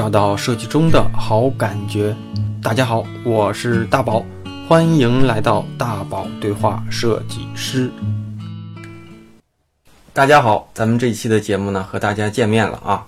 [0.00, 2.16] 找到设计中的好感觉。
[2.62, 4.24] 大家好，我是大宝，
[4.66, 7.90] 欢迎来到大宝对话设计师。
[10.14, 13.06] 大家好，咱们这一期的节目呢，和大家见面了啊。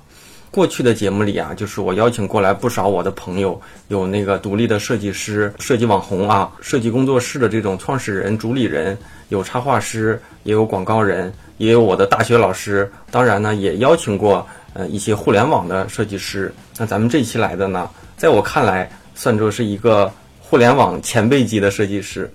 [0.50, 8.98] 过去的节目里啊，就是我邀请过来不少我的朋友，有那个独立的设计师、设计网红啊，设计工作室的这种创始人、主理人，
[9.30, 12.93] 有插画师，也有广告人，也有我的大学老师。
[13.11, 16.52] 当然呢，也邀请过呃一些互联网的设计师。
[16.78, 22.33] 那咱们这期来的呢，在我看来，算作是一个互联网前辈级的设计师。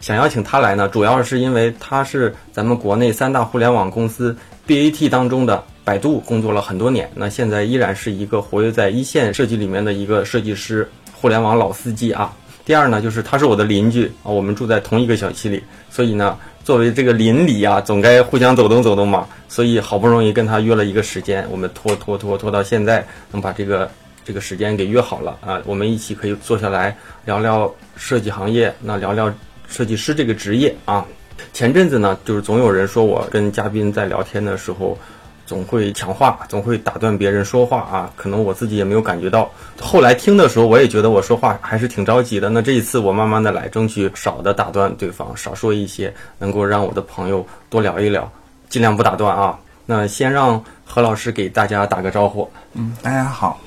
[0.00, 4.36] 想邀请他来呢，主要是因为他是咱们国内三大互联网公司
[4.66, 5.64] BAT 当中的。
[5.84, 12.34] 百度工作了很多年，那现在依然是一个活跃在一线设计里面的一个设计师，互联网老司机啊。
[12.64, 19.28] 第二呢，就是他是我的邻居啊，我们住在同一个小区里，所以呢，作为这个邻里啊，总该互相走动走动嘛。
[19.48, 23.88] 所以好不容易跟他约了一个时间，我们拖拖拖拖到现在，能把这个
[24.24, 25.62] 这个时间给约好了啊。
[25.66, 29.32] 我们一起可以坐下来聊聊设计行业，那聊聊
[29.68, 31.06] 设计师这个职业啊。
[31.52, 34.98] 前阵子呢，就是总有人说我跟嘉宾在聊天的时候。
[35.46, 38.10] 总会抢话，总会打断别人说话啊！
[38.16, 39.50] 可能我自己也没有感觉到。
[39.80, 42.48] 后来听的时候，我也觉得我说话还是挺着急的。
[42.48, 48.30] 那这一次，我慢慢的来，争取少的打断对方，少说一些，能够让我的朋友多聊一聊，
[48.68, 49.58] 尽量不打断啊。
[49.86, 52.50] 那先让何老师给大家打个招呼。
[52.72, 53.60] 嗯，大家好。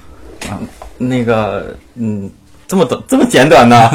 [0.49, 0.59] 啊，
[0.97, 2.29] 那个，嗯。
[2.67, 3.89] 这么短，这么简短呢？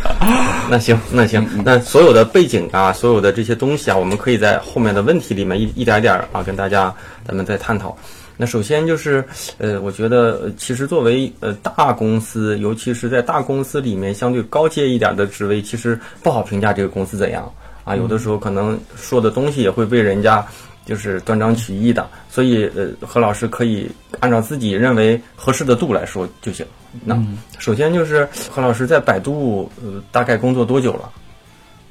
[0.70, 6.94] 那行，那行，那所有的背景啊，所有的这些东西啊，我们可以在后面的问题里面一一点点啊，跟大家
[7.26, 7.96] 咱们再探讨。
[8.36, 9.24] 那首先就是，
[9.58, 17.50] 呃，我觉得其实作为呃大公司，尤其是在大公司里面相对高阶一点的职位，其实不好评价这个公司怎样
[17.84, 17.96] 啊。
[17.96, 20.46] 有的时候可能说的东西也会被人家
[20.86, 26.64] 就是断章取义的，所以呃，何老师可以按照自己认为合适的度来说就行。
[27.04, 27.22] 那
[27.58, 31.10] 首先就是何老师在百度呃大概工作多久了？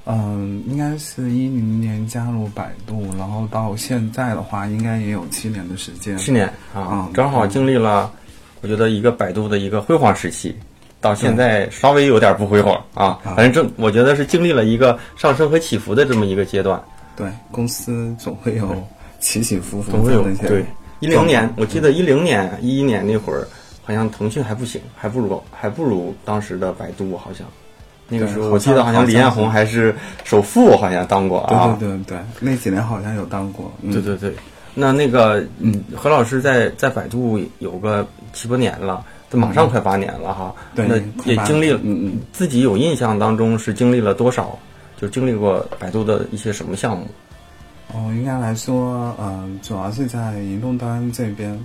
[0.09, 6.17] 嗯，应该是一零年加入百度，然后到现在的话，应该也有七年的时间。
[6.17, 8.09] 七年啊，正好经历了，
[8.61, 10.55] 我觉得一个百度的一个辉煌时期，
[11.01, 16.81] 到现在稍微有点不辉煌啊，反正正我觉得是经历了一个上升和起伏的这么一个阶段。
[17.16, 18.81] 对，公司总会有
[19.19, 20.66] 起起伏伏，总会有对。
[21.01, 23.45] 一零年，我记得一零年、一一年那会儿。
[23.87, 27.47] 好像腾讯还不行，还不如还不如当时的百度，好像
[28.09, 31.77] 那个时候我记得好像李彦宏还是首富，好像当过啊。
[31.79, 33.71] 对对对，那几年好像有当过。
[33.89, 34.33] 对对对，
[34.73, 40.53] 那那个嗯，何老师在在百度有个七八年了，这马上快八年了哈。
[40.75, 44.59] 对，那也经历了，嗯嗯，自己有印象当中是经历了多少？
[44.99, 47.07] 就经历过百度的一些什么项目？
[47.93, 51.57] 哦，应该来说，嗯，主要是在移动端这边。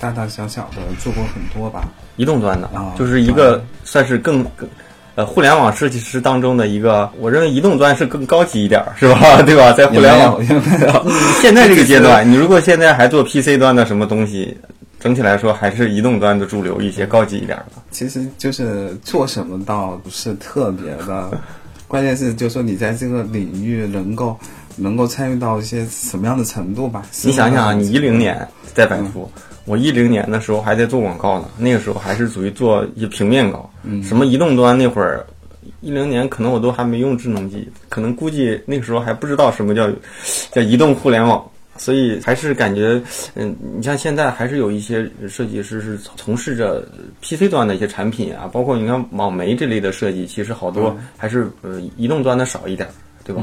[0.00, 4.68] 大大小小的做过很多吧，移动端的啊，就是一个算是更更
[5.14, 9.40] 呃互联网设计师当中的一个，我认为移动端是更高级一点，是吧？
[9.42, 9.72] 对吧？
[9.72, 10.38] 在互联网
[11.40, 14.56] 现在这个阶段，你如果现在还做 PC 端的什么东西，
[15.00, 17.82] 整体来说还是移动端的主流一些，高级一点的。
[17.90, 21.30] 其实就是做什么倒不是特别的，
[21.88, 24.38] 关键是就说你在这个领域能够
[24.76, 27.02] 能够参与到一些什么样的程度吧。
[27.24, 29.30] 你想想啊，你一零年在百度。
[29.64, 33.68] 我一零年的时候还在做广告呢，那个时候还是属于做一些平面稿，
[34.00, 35.26] 什么移动端那会儿，
[35.80, 39.90] 一零年可能我都还没用智能机，可能估计那个时候还不知道什么叫
[40.52, 41.44] 叫移动互联网，
[41.76, 43.02] 所以还是感觉，
[43.34, 46.86] 嗯，你像现在还是有一些设计师是从事着
[47.20, 52.88] PC 端的一些产品啊，包括你看网媒这类的设计，其实好多还是呃移动端的少一点，
[53.24, 53.42] 对吧？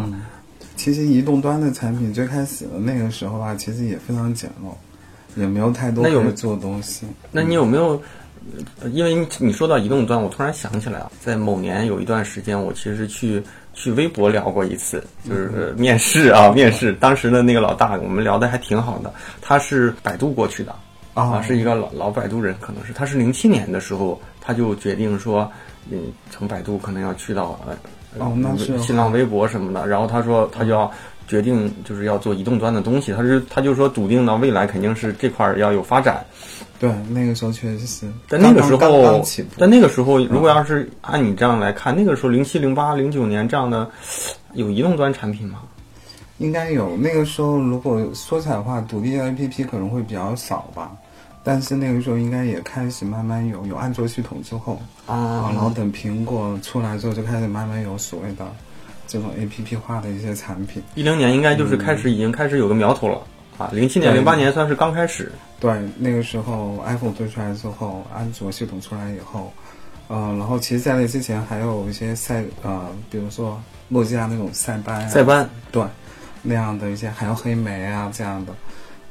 [0.84, 4.76] 其实移动端的产品最开始的那个时候啊，其实也非常简陋。
[5.36, 7.08] 也没有太多可以做东西。
[7.32, 8.00] 那你有没有？
[8.92, 13.42] 因为你说到移动端，我突然想起来啊，在某年有一段时间，我其实去
[13.74, 16.92] 去微博聊过一次，就是面试啊，面试。
[17.00, 19.14] 当时的那个老大，我们聊的还挺好的。
[19.42, 20.76] 他是百度过去的
[21.14, 25.50] 啊，是一个老老百度人，可能是他是零七年的时候，他就决定说，
[25.90, 27.76] 嗯，从百度可能要去到呃，
[28.18, 29.88] 那是新浪微博什么的。
[29.88, 30.92] 然后他说，他就要。
[31.26, 36.24] 决定就是要做移动端的东西，他是他就说笃定呢，未来肯定是这块儿要有发展。
[36.78, 38.06] 对，那个时候确实是。
[38.28, 39.24] 但那个时候，
[39.58, 43.90] 但那个时候，如果要是按你这样来看，那个时候零七、零八、零九年这样的
[44.52, 45.62] 有移动端产品吗？
[46.40, 46.98] 应该有。
[46.98, 50.92] 那个时候如果说起来的话，独立的 APP 可能会比较少吧。
[51.43, 58.45] 但是那个时候应该也开始慢慢有有安卓系统之后啊，然后等苹果出来之后，就开始慢慢有所谓的。
[59.05, 63.22] 这种 A P P 化的一些产品，一零年应该就是开始已经开始有个苗头了，
[63.59, 64.16] 啊，零七年、对。
[64.16, 65.31] 零八年算是刚开始。
[65.59, 69.53] 对，那个时候 iPhone 推出来之后，安卓系统出来以后，
[70.07, 75.84] 呃，然后其实在那之前还有一些塞呃，比如说诺基亚那种塞班、啊，塞班，对
[76.41, 78.53] 那样的一些，还有黑莓啊这样的，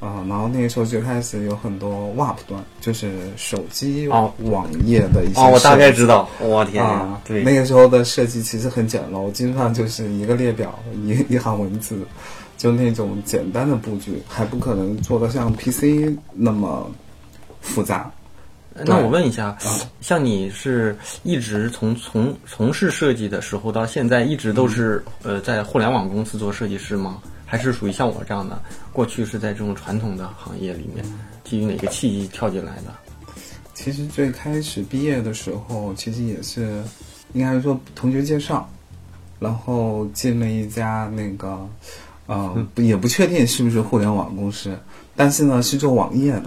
[0.03, 6.29] 呃，然后那个时候就开始有很多 WAP 端，就是手机哦网页的一些哦，我大概知道。
[6.41, 10.77] 我天呀啊，，对，那个时候的设计其实很简陋，基本上就是一个列表，
[11.07, 12.05] 一 一行文字，
[12.59, 16.91] 就那种简单的布局，还不可能做的像 PC 那么
[17.61, 18.11] 复杂。
[18.85, 27.19] 那我问一下啊，像你是一直从从从事设计的时候到现在，一直都是呃在互联网公司做设计师吗？
[27.53, 28.59] 还是属于像我这样的，
[28.95, 31.05] 过去是在这种传统的行业里面，
[31.45, 32.85] 基于哪个契机跳进来的？
[33.75, 36.83] 其实最开始毕业的时候，其实也是
[37.35, 38.67] 应该是说同学介绍，
[39.39, 41.69] 然后进了一家那个
[42.25, 44.75] 呃，不也不确定是不是互联网公司，
[45.15, 46.45] 但是呢是做网页的。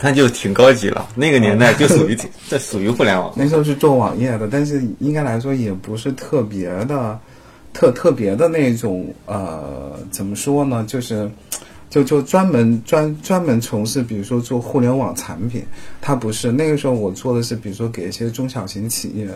[0.00, 2.18] 那就挺高级了，那个年代就属于
[2.50, 3.32] 这属于互联网。
[3.36, 7.16] 那时候是做网页的，但是应该来说也不是特别的、
[7.78, 10.84] 特特别的那种呃，怎么说呢？
[10.88, 11.30] 就是
[11.88, 15.64] 就就专门专专门从事，比如说做互联网产品，
[16.00, 19.28] 它不是那个时候我做的是，比如说给一些中小型企业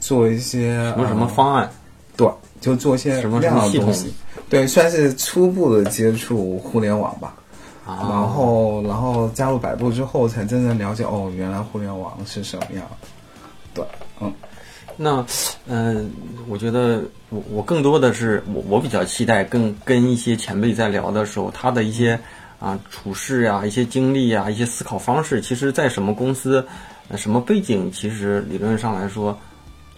[0.00, 1.70] 做一些什么什么呃方案？
[2.14, 2.28] 对，
[2.60, 4.12] 就做一些什么那样什么系统的东西，
[4.50, 7.34] 对，算是初步的接触互联网吧。
[7.86, 12.86] 啊，然后，然后加入百度之后，才真正了解哦，原来互联网是什么样。
[13.72, 13.82] 对，
[14.20, 14.30] 嗯，
[14.94, 15.24] 那，
[15.66, 16.10] 嗯、
[16.50, 22.18] 我觉得我我更多的是我我比较期待跟跟一些前辈在聊的时候，他的一些
[22.58, 26.66] 啊处事呀、一些经历呀、一些思考方式，其实在什么公司、
[27.16, 29.38] 什么背景，其实理论上来说。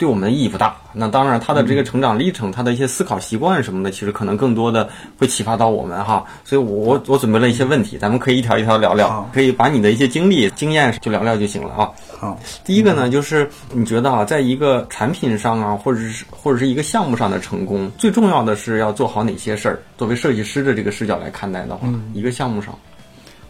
[0.00, 0.74] 对我们的意义不大。
[0.94, 4.88] 那当然，他的这个成长历程，他的一些思考习惯什么的，其实可能更多的
[5.18, 6.24] 会启发到我们哈。
[6.42, 11.90] 所以我，我我准备了一些问题，咱们可以一条一条聊聊，可以把你的一些经历、经验就聊聊就行了啊。
[12.18, 19.78] 好，第一个呢，就是你觉得啊，在一个产品上啊，或者是或者是一个项目上的成功，最重要的是要做好哪些事儿？
[19.98, 22.76] 作为设计师的这个视角来看待的话，一个项目上，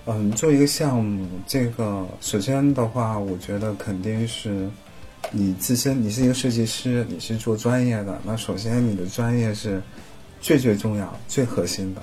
[0.06, 4.68] 嗯，做一个项目，这个首先的话，我觉得肯定是
[5.30, 9.80] 你自身，你是一个设计师，你是做专业的，那首先你的专业是
[10.40, 12.02] 最最重要、最核心的。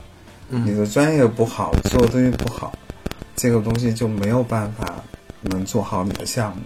[0.50, 2.72] 你的专业不好，做的东西不好，
[3.36, 5.04] 这个东西就没有办法
[5.42, 6.62] 能做好你的项目。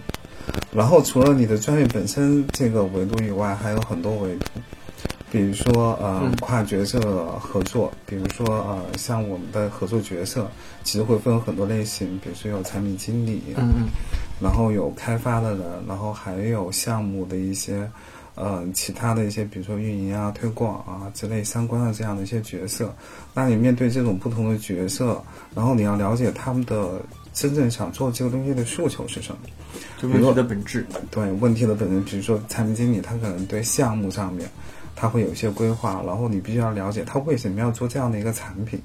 [0.72, 4.46] 然后除了你的专业本身这个维度以外，还有很多维度，
[5.32, 7.00] 比如说呃跨角色
[7.40, 10.48] 合作，比如说呃像我们的合作角色，
[10.84, 13.88] 其实会分很多类型，比如说有产品经理，嗯嗯
[14.40, 17.88] 然后有开发的人，然后还有项目的一些，
[18.34, 22.94] 呃，其他的一些，比如说运营啊、推广啊之类相关的这样的一些角色。
[23.34, 25.22] 那你面对这种不同的角色，
[25.54, 27.00] 然后你要了解他们的
[27.32, 29.38] 真正想做这个东西的诉求是什么。
[29.98, 30.86] 就问题的本质。
[31.10, 34.48] 对问题的本质，比如说产品经理，他可能对项目上面
[34.96, 38.80] 他会有一些规划，然后你必须要了解他为什么要做这样的一个产品，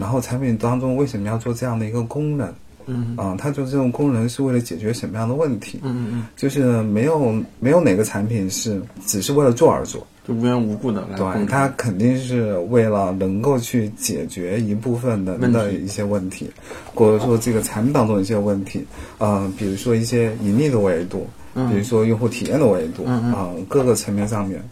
[0.00, 2.54] 然后产品当中为什么要做这样的一个功能。
[2.86, 3.14] 嗯。
[3.16, 5.80] 啊、它做这种功能是为了解决什么样的问题？
[5.82, 16.50] 嗯嗯就是没有没有哪个产品是只是为了做而做，就无缘无故的来对，共它肯定是为了能够去解决一部分人的一些问题，
[16.94, 18.84] 或者说这个产品当中的一些问题，
[19.18, 21.70] 呃，比如说一些盈利的维度，嗯。
[21.70, 24.62] 比如说用户体验的维度，啊、各个层面上面，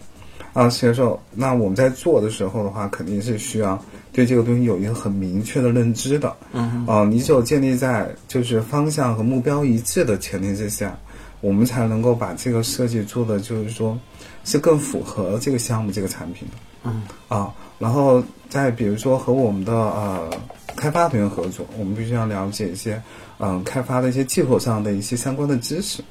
[0.52, 3.82] 啊，所以说，那我们在做的时候的话，肯定是需要
[4.14, 10.96] 对这个东西有一个很明确的认知的，嗯啊、你只有建立在就是方向和目标一致的前提之下，
[11.40, 13.98] 我们才能够把这个设计做的就是说，
[14.44, 16.54] 是更符合这个项目这个产品的。
[16.84, 20.30] 嗯啊，然后再比如说和我们的呃
[20.76, 23.02] 开发同学合作，我们必须要了解一些
[23.40, 26.04] 嗯、开发的一些技术上的一些相关的知识。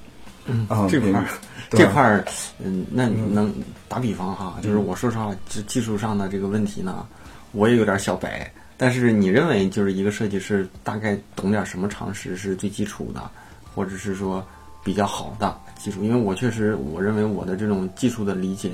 [0.46, 1.26] 嗯啊，这块儿
[1.70, 2.26] 这块儿，
[2.62, 3.50] 嗯，那你能
[3.88, 7.06] 打比方哈，就是我说实话，这技术上的这个问题呢，
[7.54, 8.52] 我也有点小白。
[8.76, 13.22] 但是你认为就是一个设计师大概懂点什么常识是最基础的，
[13.74, 14.46] 或者是说
[14.84, 16.04] 比较好的技术？
[16.04, 18.72] 因为我确实我认为我的这种技术的理解，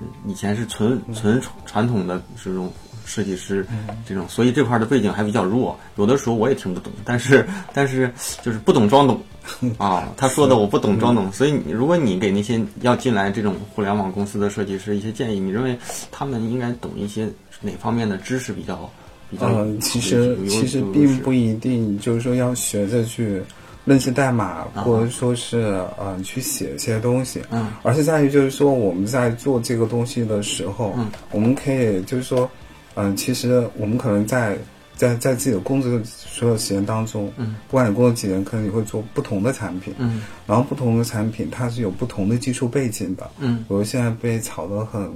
[0.00, 2.70] 嗯以前是纯纯传统的这种
[3.06, 3.64] 设计师
[4.06, 9.22] 这种，所以这块的背景还比较弱，有的时候我也听不懂，但是但是就是不懂装懂。
[9.78, 15.78] 啊，他说的我不懂装懂，所以你如果你给那些要进来这种互联网公司的设计师一些建议，你认为
[16.12, 17.26] 他们应该懂一些
[17.60, 18.90] 哪方面的知识比较
[19.30, 19.64] 比较好？
[19.64, 23.42] 嗯，其实其实并不一定，就是说要学着去
[23.84, 32.48] 认识代码，啊或者说是嗯去写一些东西，嗯而是在于就是说我们在做这个东西的时候，嗯我们可以就是说，
[32.94, 34.56] 嗯，其实我们可能在
[34.94, 45.10] 在在自己的工作的所有时间当中，嗯，不管你工作几年，可能你会做不同的产品，嗯然后不同的产品它是有不同的技术背景的，嗯比如现在被炒得很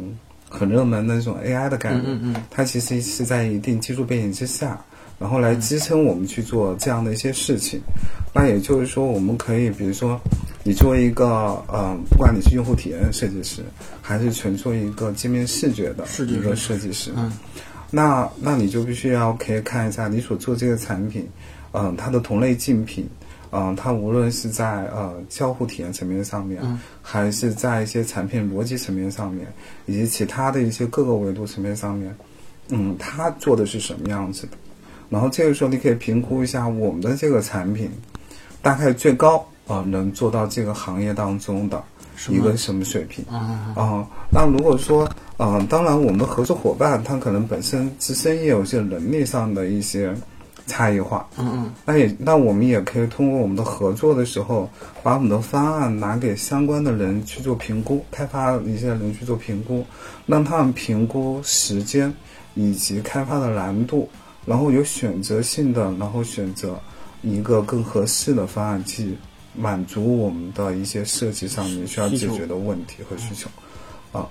[0.53, 4.79] 很热门的那种 AI 的概念，嗯嗯嗯它其实是在一定技术背景之下，
[5.19, 7.81] 然后来支撑我们去做这样的一些事情。
[8.35, 10.21] 那也就是说，我们可以比如说，
[10.63, 11.27] 你作为一个
[11.69, 13.63] 呃，不管你是用户体验设计师，
[14.01, 17.33] 还是纯做一个界面视觉的一个设设计师，嗯
[17.95, 21.29] 那那你就必须要可以看一下你所做这个产品，
[21.73, 23.07] 嗯、它的同类竞品，
[23.53, 29.47] 嗯、它无论是在呃交互体验层面上面，嗯还是在一些产品逻辑层面上面，
[29.87, 32.17] 以及其他的一些各个维度层面上面，
[32.71, 34.57] 嗯，它做的是什么样子的？
[35.11, 37.91] 然后这个时候你可以评估一下我们的这个产品，
[38.63, 41.85] 大概最高呃能做到这个行业当中的
[42.31, 43.23] 一个什么水平？
[43.31, 45.07] 啊啊、那如果说，
[45.37, 50.15] 呃，当然我们的合作伙伴他可能本身自身也有一些能力上的一些
[50.67, 51.73] 差异化，嗯嗯。
[51.85, 54.69] 那也那我们也可以通过我们的合作的时候，
[55.03, 59.85] 把我们的方案拿给相关的人去做评估，开发一些人去做评估，
[60.27, 62.13] 让他们评估时间
[62.55, 64.09] 以及开发的难度，
[64.47, 66.79] 然后有选择性的，然后选择
[67.23, 69.17] 一个更合适的方案去
[69.55, 73.49] 满足我们的一些设计上面需要解决的问题和需求，
[74.19, 74.27] 啊，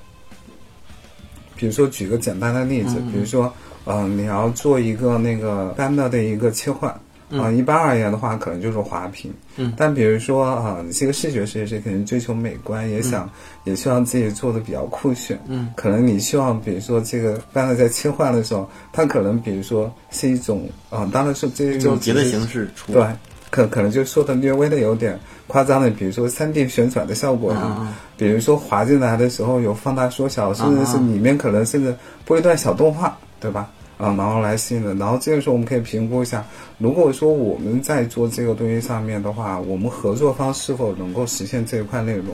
[1.55, 3.53] 比如说举个简单的例子，比如说，
[3.85, 6.93] 呃，你要做一个那个 banner 的一个切换。
[7.39, 9.31] 啊、一般而言的话，可能就是滑屏。
[9.55, 9.71] 嗯。
[9.77, 13.29] 但比如说啊、你是一个视觉设计师，肯定追求美观，也想、
[13.63, 15.39] 也希望自己做的比较酷炫。
[15.47, 23.07] 嗯，可能你希望，比如说这个 banner 在切换的时候，它可能比如说是一种啊、当然是这就用别的形式出对，
[23.49, 31.95] 可可能就说的略微的有点夸张的，比如说三 D 旋转的效果啊，啊比如说滑进来的时候有放大缩小，甚至是啊里面可能甚至
[32.25, 33.69] 播一段小动画，对吧？
[33.97, 36.45] 啊，然后来吸引人，然后这个时候我们可以评估一下，
[36.77, 42.27] 如果说我们在做这个东西上面的话，我们合作方是否能够实现这一块内容？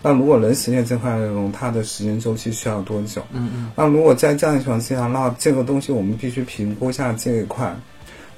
[0.00, 3.20] 那如果能实现这块内容，它的时间周期需要多久？
[3.32, 7.74] 嗯嗯那如果在这样的情况下，那这个东西我们必须评估一下这一块，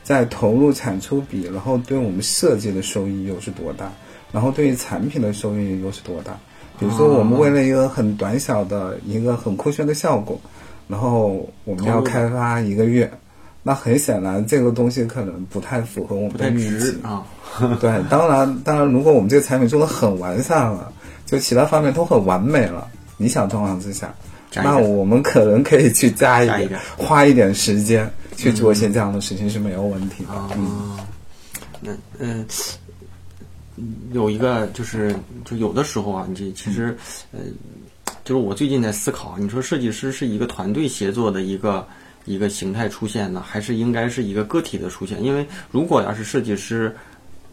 [0.02, 3.92] 在投入产出比，然后对我们设计的收益又是多大，
[4.32, 6.38] 然后对于产品的收益又是多大。
[6.78, 10.40] 比如说，我们为了一个很短小的一个很酷炫的效果，
[10.90, 13.10] 然后我们要开发一个月，
[13.62, 16.98] 那很显然这个东西可能不太符合我们的预期。
[17.02, 17.22] 啊。
[17.80, 20.92] 对，当然， 当然，如果我们这个产品做的很完善了，
[21.26, 24.12] 就其他方面都很完美了，理想状况之下，
[24.56, 26.80] 那我们可能可以去加一点，一点。
[26.96, 30.32] 花一点时间去做一些这样的事情是没有问题的。
[30.32, 30.50] 啊。
[30.56, 30.98] 嗯，
[31.80, 32.46] 那嗯、
[34.12, 36.96] 有一个就是就有的时候啊，你这其实
[37.32, 37.40] 呃，
[38.30, 41.84] 就是我最近在思考，你说设计师是一个团队协作的一个
[42.26, 45.20] 一个形态出现呢，还是应该是一个个体的出现？
[45.20, 46.94] 因为如果要是设计师。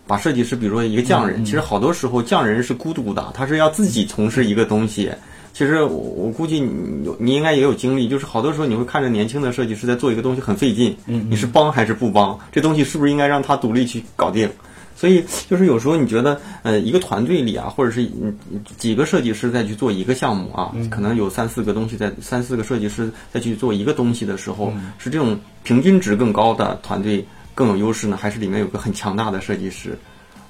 [0.05, 5.11] 把设计师，比如说一个匠人，其实好多时候匠人是孤独的，他是要自己从事一个东西。
[5.51, 12.39] 其实我我估计你你应该也有经历，就是好多时候你会看着年轻的设计师在做一个东西很费劲，你是帮还是不帮？
[12.53, 14.49] 这东西是不是应该让他独立去搞定？
[14.97, 18.35] 所以就是有时候你觉得，呃，一个团队里啊，或者是嗯
[18.77, 27.23] 几个设计师在去做一个项目啊，可能有三四个东西在三四个设计师再去做一个东西的时候，是这种平均值更高的团队
[27.53, 29.95] 更有优势呢，还是里面有个很强大的设计师，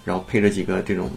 [0.05, 1.11] 然后配着几个这种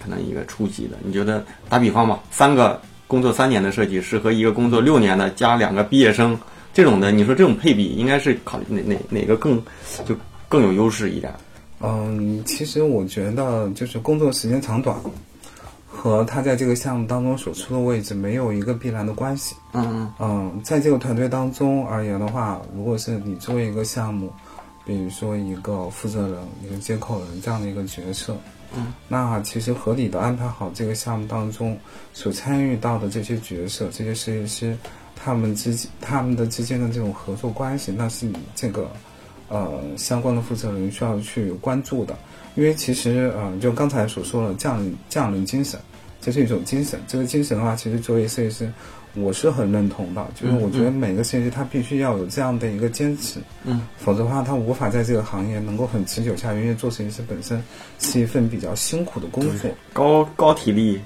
[0.00, 0.96] 可能一个初级的？
[1.02, 6.38] 你觉得打比方吧，三个工作三年的设计师和一个工作六年的加两个毕业生
[6.72, 9.60] 这种的，你说这种配比应该是考虑哪哪哪个更
[10.06, 10.16] 就
[10.48, 11.34] 更有优势一点？
[11.80, 14.96] 嗯，其实我觉得就是工作时间长短
[15.86, 19.56] 和他在这个项目当中所处的位置没有一个必然的关系。
[19.72, 24.32] 嗯嗯，在这个团队当中而言的话，如果是你作为一个项目，
[24.84, 28.36] 比如说一个负责人、一个接口人这样的一个角色，
[28.76, 31.76] 嗯，那其实合理的安排好这个项目当中
[32.12, 34.76] 所参与到的这些角色、这些设计师，
[35.16, 38.90] 他们之他们的之间的这种合作关系，那是你这个
[39.48, 42.16] 呃相关的负责人需要去关注的，
[42.54, 45.78] 因为其实呃就刚才所说的匠人匠人精神，
[46.20, 47.00] 这是一种精神。
[47.06, 48.72] 这个精神的话，其实作为设计师，
[49.14, 50.26] 我是很认同的。
[50.34, 56.60] 就是我觉得每个设计师他必须要有这样的一个坚持，嗯，否则的话他无法在这个行业能够很持久下去。
[56.60, 57.62] 因为做设计师本身
[57.98, 61.00] 是一份比较辛苦的工作，高高体力，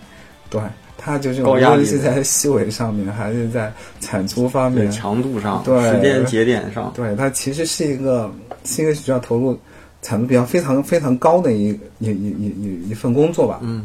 [0.50, 0.60] 对。
[1.04, 5.90] 他就是无论是在细微上面，还是在产出方对面，强度上，对。
[5.90, 8.30] 时间节点上，对，它其实是一个
[8.64, 9.58] 是一个需要投入
[10.00, 13.60] 产出比较非常非常高的一一一一一一份工作吧。
[13.62, 13.84] 嗯，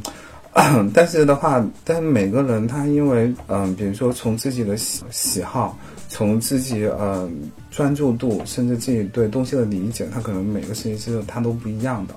[0.93, 7.27] 但是的话，但每个人他因为嗯、比如说从自己的喜喜好，从自己呃
[7.71, 12.13] 专注度，甚至自己对东西的理解，他可能每个设计师他都不一样的。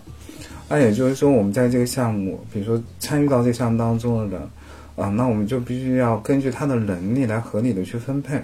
[0.69, 4.41] 那也就是说，我们在这个项目，比如说参与到这个项目当中的人，
[5.01, 8.39] 啊、那我们就必须要根据他的能力来合理的去分配。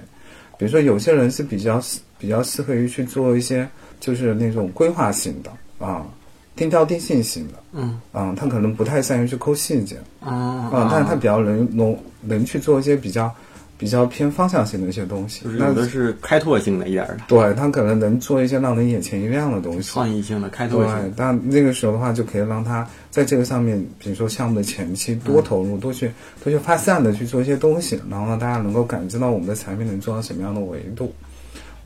[0.58, 1.80] 比如说，有些人是比较
[2.18, 3.68] 比较适合于去做一些
[4.00, 6.06] 就是那种规划型的啊，
[6.54, 10.32] 定调定性型的，嗯啊，他可能不太善于去抠细节，啊
[10.72, 13.30] 啊，但是他比较能能能去做一些比较
[13.78, 15.44] 比较偏方向性的一些东西。
[15.44, 19.90] 就是那有的是开拓性的一点儿的，对他可能能做一些让人眼前一亮的东西。
[19.90, 26.10] 创意性的、开拓性的，，但那个时候的话，就可以让他在这个上面，比如说项目的前期多投入，多去
[26.42, 31.12] 多去发散的去做一些东西，然后让大家能够感知到我们的产品能做到什么样的维度。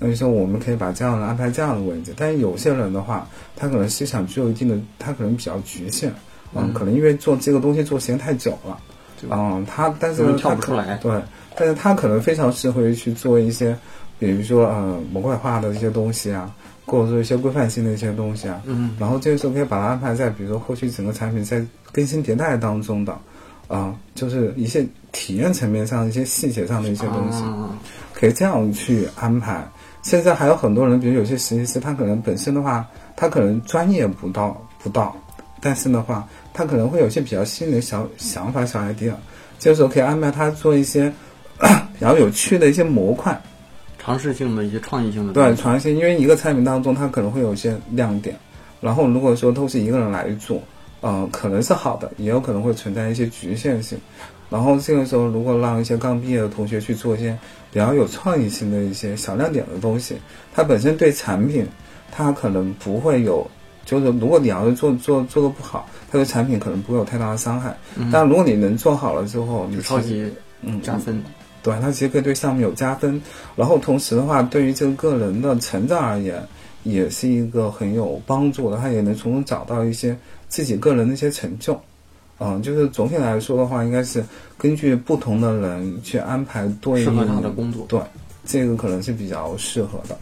[0.03, 6.11] 那就说我们可以把这样的安排这样的位置，但是有些人的话，他可能思想具有一定的，他可能比较局限，
[6.55, 8.81] 嗯，可能因为做这个东西做时间太久了，
[9.31, 10.97] 嗯，他但是他跳不出来？
[10.99, 11.13] 对，
[11.57, 13.77] 但是他可能非常适合于去做一些，
[14.19, 16.51] 比如说呃模块化的一些东西啊，
[16.87, 23.17] 或者说一些规范性的一些东西啊，嗯，然后这个时候可以把它安排在比如说后续整个产品在更新迭代当中的，
[23.69, 27.71] 啊、就是一些体验层面上一些细节上的一些东西，啊。
[28.13, 29.67] 可以这样去安排。
[30.03, 32.87] 现在还有很多人，比如有些实习师，他可能本身的话，
[33.17, 35.15] 他可能专业不到不到，
[35.61, 39.13] 但是的话，他可能会有一些比较新的小想法、小 idea，
[39.59, 41.13] 这个时候可以安排他做一些
[41.59, 43.41] 比较有趣的一些模块，
[43.99, 48.37] 尝试性的一些创意性的对创新，因为一个产品当中，它可能会有一些亮点，
[48.81, 50.63] 然后如果说都是一个人来做，
[51.01, 53.99] 呃，可能是好的，也有可能会存在一些局限性。
[54.49, 57.39] 然后这个时候，如果让一些刚毕业的同学去做一些
[57.71, 60.17] 比较有创意性的一些小亮点的东西，
[60.53, 61.65] 它本身对产品，
[62.11, 63.49] 它可能不会有，
[63.85, 67.77] 就是如果你要是做做做的不好，它对产品可能不会有太大的伤害。
[68.13, 70.31] 但如果你能做好了之后，你就超级
[70.63, 71.23] 嗯加分。
[71.63, 73.21] 对，它其实可以对项目有加分，
[73.55, 76.43] 然后同时的话，对于这个个人的成长而言，
[76.85, 78.79] 也是一个很有帮助的。
[78.79, 80.17] 他也能从中找到一些
[80.49, 81.79] 自己个人的一些成就。
[82.39, 84.25] 嗯，就是总体来说的话，应该是
[84.57, 88.01] 根据不同的人去安排对应适合他的工作对，
[88.47, 90.17] 这个可能是比较适合的。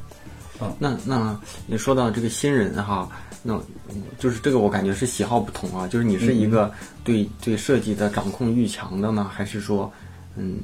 [0.80, 3.08] 那那你说到这个新人哈，
[3.42, 3.54] 那
[3.90, 6.72] 嗯就是这个我感觉是喜好不同啊，就是你是一个
[7.04, 9.90] 对对设计的掌控欲强的呢，还是说
[10.36, 10.58] 嗯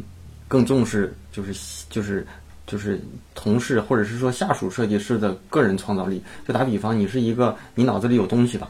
[0.49, 1.55] 更重视就是
[1.89, 2.27] 就是
[2.67, 3.01] 就是
[3.35, 6.23] 同事或者是说下属设计师的个人创造力？
[6.47, 8.67] 就打比方，你是一个你脑子里有东西的，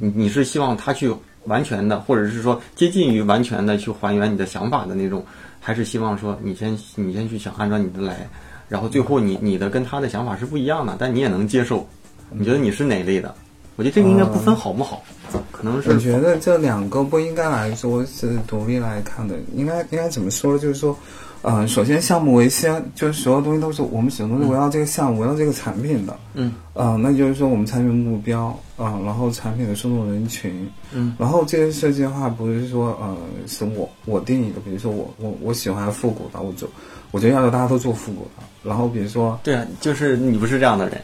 [0.00, 1.12] 你你是希望他去
[1.44, 5.24] 完全的，或者是说接近于完全的去还原你的想法的那种，
[5.60, 8.28] 还是希望说你先你先去想按照你的来，
[8.68, 11.88] 然后最后你你的跟他的想法是不一样的，但你也能接受。
[12.30, 13.34] 你觉得你是哪类的？
[13.76, 15.04] 我觉得这个应该不分好不好，
[15.52, 20.58] 可能是我觉得这两个不应该来说是独立来看的，应该应该怎么说呢？
[20.58, 20.98] 就是说，
[21.42, 26.18] 呃，首先项目为先，就是所有东西都是我们始终是围绕这个项目、围绕这个产品的。
[26.34, 36.68] 嗯，呃，那就是说我们产品目标啊、然后产品的受众人群，嗯，然后这些设计的话，不是说呃是我我定义的，比如说我我我喜欢复古的，我就
[37.12, 38.42] 我就要求大家都做复古的。
[38.64, 41.00] 然后比如说对啊，就是你不是这样的人，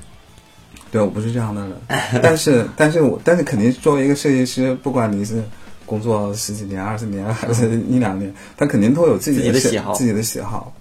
[0.94, 1.72] 对我不是这样的人，
[2.22, 5.42] 但是但是我但是肯定作为一个设计师，不管你是
[5.85, 10.72] 工作十几年、二十年还是一两年，他肯定都有自己喜自己的喜好自己的喜好。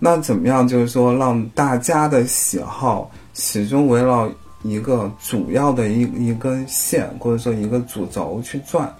[0.00, 0.66] 那怎么样？
[0.66, 4.28] 就是说让大家的喜好始终围绕
[4.64, 8.92] 一个主要的一一根线，或者说一个主轴去转，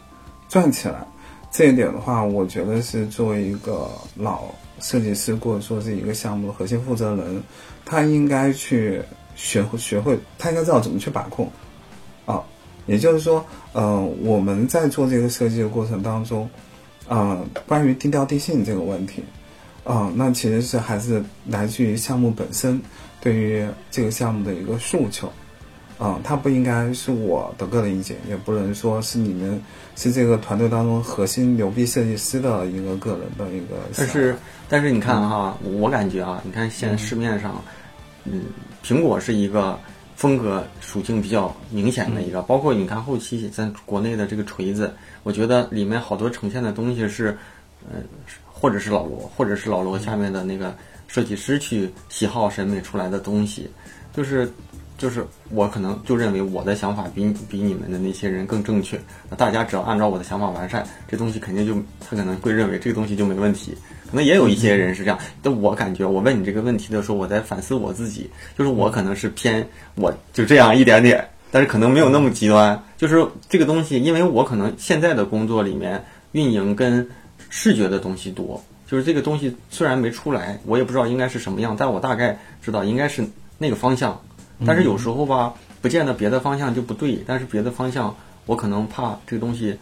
[0.48, 1.04] 转起来。
[1.50, 4.44] 这一点的话，我觉得是作为一个老
[4.78, 7.42] 设计师或者说是一个项目的核心负责人，
[7.84, 9.02] 他应该去
[9.34, 11.50] 学会学会，他应该知道怎么去把控，
[12.26, 12.42] 啊，
[12.86, 16.48] 也就是说，呃，我们在做这个设计的过程当中，
[17.08, 19.22] 呃，关于定调定性这个问题，
[19.84, 22.80] 啊、那其实是还是来自于项目本身
[23.20, 25.30] 对于这个项目的一个诉求，
[25.98, 29.60] 啊、它不应该是我的个人意见，也不能说是你们
[29.96, 33.76] 是这个团队当中核心牛逼设计师的一个个人的一个。
[33.96, 34.36] 但是
[34.68, 37.62] 但是你看哈，我感觉啊，你看现在市面上，
[38.24, 38.42] 嗯，
[38.84, 39.78] 苹果是一个
[40.14, 44.92] 风格属性比较明显的一个，包括你看后期在国内的这个锤子，
[45.22, 47.36] 我觉得里面好多呈现的东西是，
[47.90, 48.00] 呃，
[48.46, 50.76] 或者是老罗，或者是老罗下面的那个
[51.08, 53.70] 设计师去喜好审美出来的东西，
[54.14, 54.52] 就是。
[54.96, 63.76] 就是我可能就认为我的想法比比你们的那些人更正确，那大家只要按照我的想法完善，这东西肯定就他可能会认为这个东西就没问题。
[64.14, 72.80] 可能也有一些人是这样，但我感觉我问你这个问题的时候，我在反思我自己，就是我可能是偏我就这样一点点，但是可能没有那么极端。
[72.96, 77.08] 就是这个东西，因为我可能现在的工作里面运营跟
[77.50, 83.26] 视觉的东西多，就是这个东西虽然没出来，我也不知道应该是什么样，但我大概知道应该是
[83.58, 84.20] 那个方向。
[84.64, 88.14] 但是有时候吧，不见得别的方向就不对，但是别的方向
[88.46, 89.76] 我可能怕这个东西，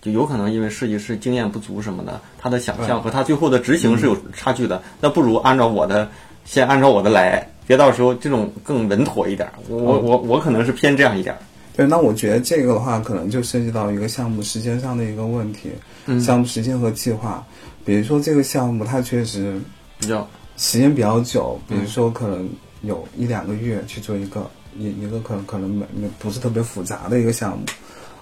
[0.00, 4.82] 就有可能因为设计师经验不足什么的，他的想象和他最后的执行是有差距的。
[5.00, 6.08] 那不如按照我的，
[6.44, 9.48] 先按照我的来，别到时候这种更稳妥一点。
[9.68, 11.36] 我我我可能是偏这样一点。
[11.76, 15.70] 对，那我觉得这个的话，可能就涉及到一个项目时间上的一个问题。
[16.06, 17.46] 嗯，项目时间和计划，
[17.84, 19.60] 比如说这个项目它确实
[19.98, 22.48] 比较时间比较久，比如说可能
[22.82, 27.64] 有一两个月去做一个一一个可能可能没没不是特别复杂的一个项目，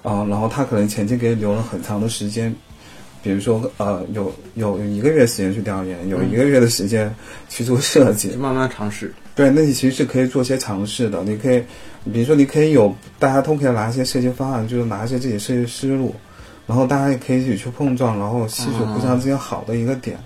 [0.07, 2.55] 啊，然后他可能前期给你留了很长的时间，
[3.25, 7.13] 比如说呃有有有一个月时间去调研，有一个月的时间
[7.49, 9.13] 去做设计，慢慢尝试。
[9.35, 11.23] 对，那你其实是可以做些尝试的。
[11.25, 11.61] 你可以，
[12.13, 16.15] 比如说，你可以有大家都可以拿一些设计方案，就是拿一些自己设计思路，
[16.67, 20.17] 然后大家也可以一起去碰撞，然后吸取互相之间好的一个点。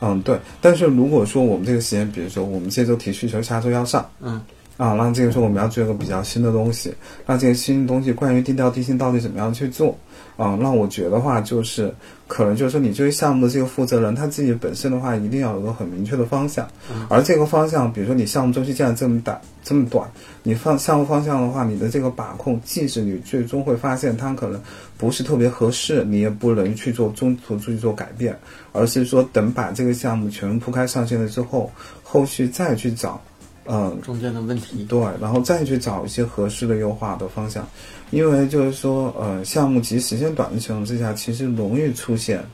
[0.00, 0.36] 嗯，对。
[0.60, 4.42] 但是如果说我们这个时间，比如说我们这周提需求，下周要上，嗯，
[4.76, 6.92] 啊，那这个时候我们要做一个比较新的东西，
[7.26, 9.96] 那这个新的东西关于地调地性到底怎么样去做？
[10.36, 11.94] 啊，那我觉得话就是，
[12.26, 16.66] 可能就是说，你这个项目的这个负责人他自己本身的话，一定要有个很明确的方向。
[17.08, 20.10] 而这个方向，比如说你项目周期既然这么短，这么短，
[20.42, 24.60] 你放项目方向的话，你的这个把控，即使你最终会发现它可能
[24.96, 28.36] 不是特别合适，你也不能去做中途去做改变，
[28.72, 31.70] 而是说等把这个项目全部铺开上线了之后，
[32.02, 33.20] 后续再去找。
[33.66, 37.66] 嗯，中间的问题对，然后再去找一些合适的优化的方向，
[38.10, 42.44] 因为就是说，呃，项目其实时间短的情况之下，其实容易出现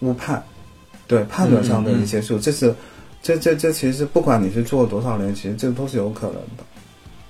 [0.00, 0.42] 误判，
[1.06, 2.74] 对判断上的一些数，这是
[3.22, 6.64] 这这这其实不管你是做了多少年，其实这都是有可能的，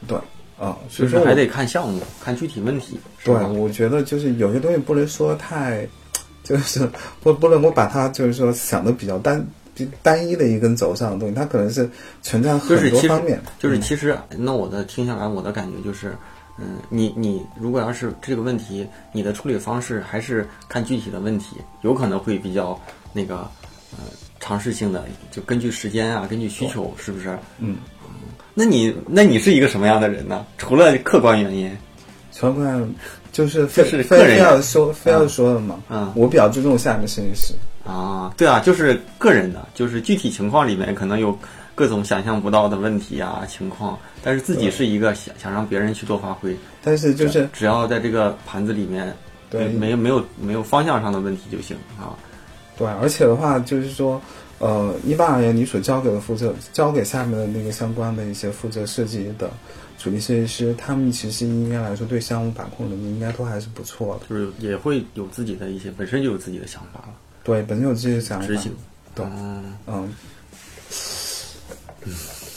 [0.06, 0.18] 对
[0.58, 2.98] 啊，所以说还得看项目，看具体问题。
[3.22, 5.86] 对，我觉得就是有些东西不能说太，
[6.42, 6.88] 就是
[7.22, 9.46] 不不能够把它就是说想的比较单。
[10.02, 11.88] 单一的一根轴上的东西，它可能是
[12.22, 13.40] 存在很多方面。
[13.58, 16.16] 就是其实，那我的听下来，我的感觉就是，
[16.58, 22.80] 嗯，你你如果要是这个问题，你的处理方式还是看具体的问题，有可能会比较
[23.12, 23.36] 那个
[23.92, 24.04] 呃
[24.40, 27.36] 尝试性的，就根据时间啊，根据需求，是不是？
[27.58, 27.76] 嗯。
[28.54, 30.46] 那你那你是一个什么样的人呢？
[30.56, 31.70] 除了客观原因，
[32.34, 32.94] 客观
[33.30, 35.82] 就是非非非要说非要说的嘛。
[35.90, 36.10] 嗯。
[36.16, 37.52] 我比较注重下面设计师。
[37.86, 41.38] 啊，对啊，就是个人的，就是具体情况里面可能有
[41.74, 49.14] 各种想象不到的问题啊情况，但是自己是一个想想让别人去做发挥，但是就是只要在这个盘子里面，
[49.48, 52.16] 对，没有没有没有方向上的问题就行啊。
[52.76, 54.20] 对，而且的话就是说，
[54.58, 59.48] 呃，一般而言，你所交给的负责交给下面的那个相关的一些负责设计的
[59.96, 67.14] 主力设计师，他们其实应该来说对项目把控能力应该都还是不错的，就是也会有自己的一些本身就有自己的想法了。
[67.46, 68.46] 对，本身有自己的想法。
[68.46, 68.74] 执行，
[69.14, 70.12] 对，嗯，嗯，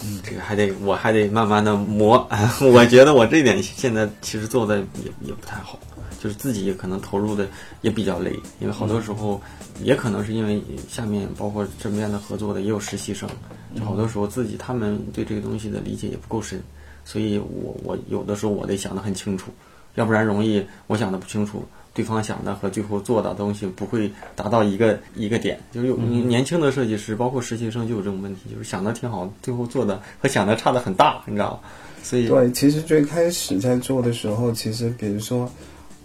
[0.04, 2.28] 嗯，这个还得，我还得慢慢的磨。
[2.74, 5.78] 我觉得我这点现在其实做的也也不太好，
[6.20, 7.48] 就是自己可能投入的
[7.82, 9.40] 也比较累，因为好多时候
[9.84, 13.30] 也可能是因为下面包括身边的合作的也有实习生，
[13.76, 16.60] 就好多时候自己他们对这个东西的理解也不够深，
[17.06, 19.52] 所以我我有的时候我得想的很清楚，
[19.94, 21.64] 要不然容易我想的不清楚。
[21.94, 31.60] 对方想的和最后做的东西不会达到一个一个点，就是有年轻的设计师，包括实习生就有这种问题，就是想的挺好，最后做的和想的差的很大，你知道吗？
[32.04, 35.52] 所以对，其实最开始在做的时候，其实比如说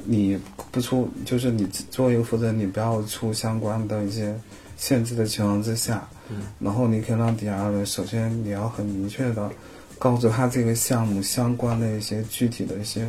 [0.04, 0.38] 你
[0.72, 4.34] 不出，就是你做一个负责人，你不要出相关的一些
[4.76, 9.50] 限制的情况之下，嗯，然后你可以让底下人，首先你要很明确的
[9.98, 13.06] 告诉他这个项目相关的一些具体的一些。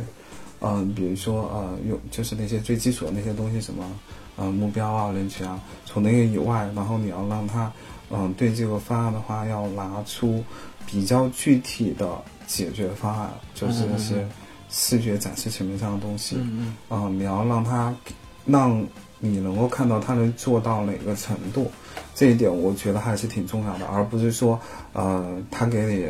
[0.68, 3.84] 嗯，比如说呃，有就是那些最基础的那些东西，什么
[4.36, 7.72] 呃目标啊、人群啊，除那个以外，然后你要让他
[8.10, 10.42] 嗯对这个方案的话，要拿出
[10.86, 14.26] 比较具体的解决方案，就是那些
[14.68, 16.36] 视觉展示层面上的东西。
[16.38, 17.18] 嗯嗯。
[17.18, 17.94] 你要让他
[18.44, 18.84] 让
[19.20, 21.70] 你能够看到他能做到哪个程度，
[22.14, 24.58] 这一点我觉得还是挺重要的，而不是说
[24.92, 26.08] 呃他给你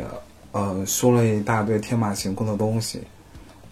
[0.53, 3.03] 呃说了一大堆天马行空的东西。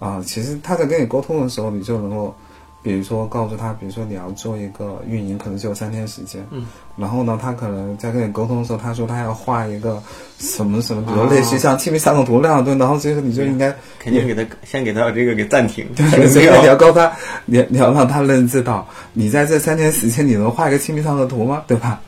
[0.04, 2.34] 啊，其实他在跟你沟通的时候，你就能够，
[2.82, 6.46] 比如说告诉他，比如说你要做一个运营，可能只有三天时间。
[6.50, 6.66] 嗯。
[6.94, 10.02] 然后呢，他可能在跟你沟通的时候，他说他要画一个
[10.38, 15.86] 什么什么，比如类似像清明上河图那样的，然后这个你就应该肯定给他先给他这个给暂停。
[15.96, 17.10] 对，所以你要告诉他，
[17.46, 21.62] 你你要让他认知到，你在这三天时间你能画一个清明上河图吗？
[21.66, 21.98] 对吧？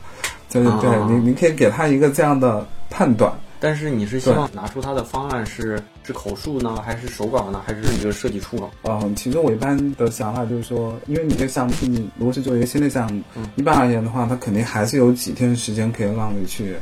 [0.49, 3.33] 就是对你，你可以给他一个这样的判断。
[3.59, 8.69] 但是你是希望拿出他的方案是是口述呢，还是手稿呢，还是一个设计初稿？
[8.83, 13.21] 嗯，其实我一般的想法就是说，因为你这个项目你如果是做一个新的项目，
[13.55, 16.75] 一般而言的话，它肯定还是有几天的时间可以让你去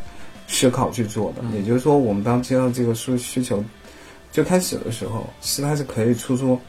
[0.48, 1.42] 思考去做的。
[1.56, 3.64] 也就是说，我们当接到这个需需求
[4.32, 6.60] 最开始的时候，是它是可以出出，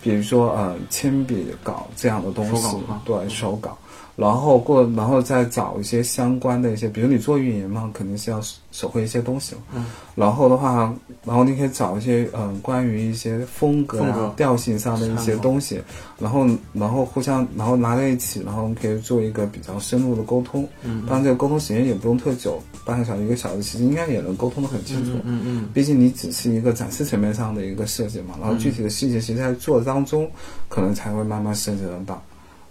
[0.00, 3.76] 比如说呃铅笔稿这样的东西，对手稿。
[4.18, 8.40] 然后过，然后再找一些相关的一些，比如你做运营嘛，肯定是要
[8.72, 9.60] 手绘一些东西嘛。
[9.76, 9.86] 嗯。
[10.16, 10.92] 然后的话，
[11.24, 15.80] 然后你可以找一些嗯，关于一些风格啊、调性上的一些东西，
[16.18, 20.68] 然后然后互相然后拿在一起，然后我们可以做一个比较深入的沟通。
[20.82, 21.04] 嗯。
[21.06, 25.12] 当然，这个沟通时间也不用特久，半个小时、一个小时，其实应该也能沟通的很清楚。
[25.22, 25.68] 嗯嗯。
[25.72, 30.28] 毕竟你只是一个展示层面上的一个设计嘛，然后具体的细节其实在做当中，
[30.68, 32.20] 可能才会慢慢涉及得到。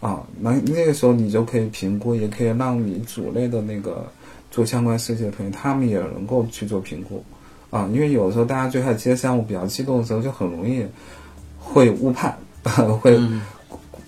[0.08, 4.10] 啊，那那个时候你就可以评估，也可以让你组内的那个
[4.50, 7.22] 做相关设计的同学，他们也能够去做评估。
[7.70, 10.86] 啊，因为有的时候大家最开始接项目比较激动的时候，就很容易
[11.60, 12.38] 会误判，
[13.02, 13.20] 会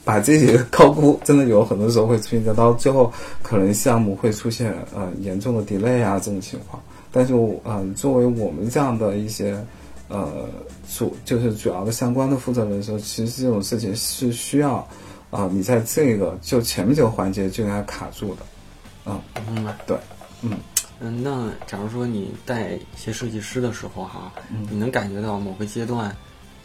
[0.06, 1.20] 把自己高估。
[1.26, 3.12] 真的有很多时候会出现，到最后
[3.44, 6.82] 可能项目会出现呃严重的 delay 啊这种情况。
[7.12, 7.34] 但是，
[7.66, 9.62] 嗯，作为我们这样的一些
[10.08, 10.48] 呃
[10.90, 14.88] 主就是主要的相关的负责人的时候，其实这种事情是需要。
[15.32, 18.42] 啊，你在这个就前面这个环节就应该卡住的，
[19.06, 19.22] 嗯，
[19.54, 19.96] 明白，对，
[20.42, 20.58] 嗯
[21.00, 24.34] 嗯，那假如说你带一些设计师的时候哈，
[24.72, 26.16] 你能感觉到某个阶段，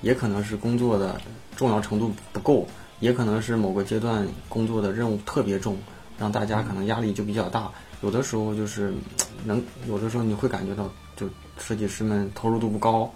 [0.00, 1.20] 也可能是工作的
[1.54, 2.66] 重要程度不够，
[3.00, 5.76] 也可能是某个阶段工作的任务特别重，
[6.18, 7.70] 让大家可能压力就比较大。
[8.00, 8.94] 有的时候就是
[9.44, 13.12] 能，有的时候你会感觉到，就设计师们投入度不高，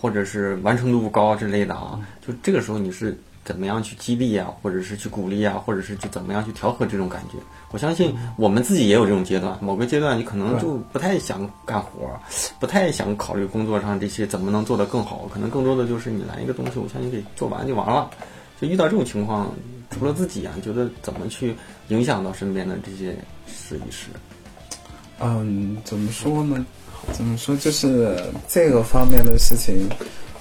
[0.00, 3.20] 或者是完成度不高之类的啊，就这个时候你是。
[3.44, 7.38] 怎么样去激励啊，或者是去鼓励啊，或者是去怎么样去调和这种感觉？
[7.70, 9.58] 我相信我们自己也有这种阶段。
[9.60, 11.90] 某个阶段你可能就不太想干活，
[12.60, 15.28] 不太想考虑工作上这些怎么能做得更好。
[15.32, 18.10] 可能更多的就是你来一个东西，我相信给做完就完了。
[18.60, 19.52] 就遇到这种情况，
[19.90, 21.54] 除了自己啊，觉得怎么去
[21.88, 24.08] 影响到身边的这些设计师？
[25.20, 26.64] 嗯，怎么说呢？
[27.12, 27.56] 怎么说？
[27.56, 29.88] 就是这个方面的事情，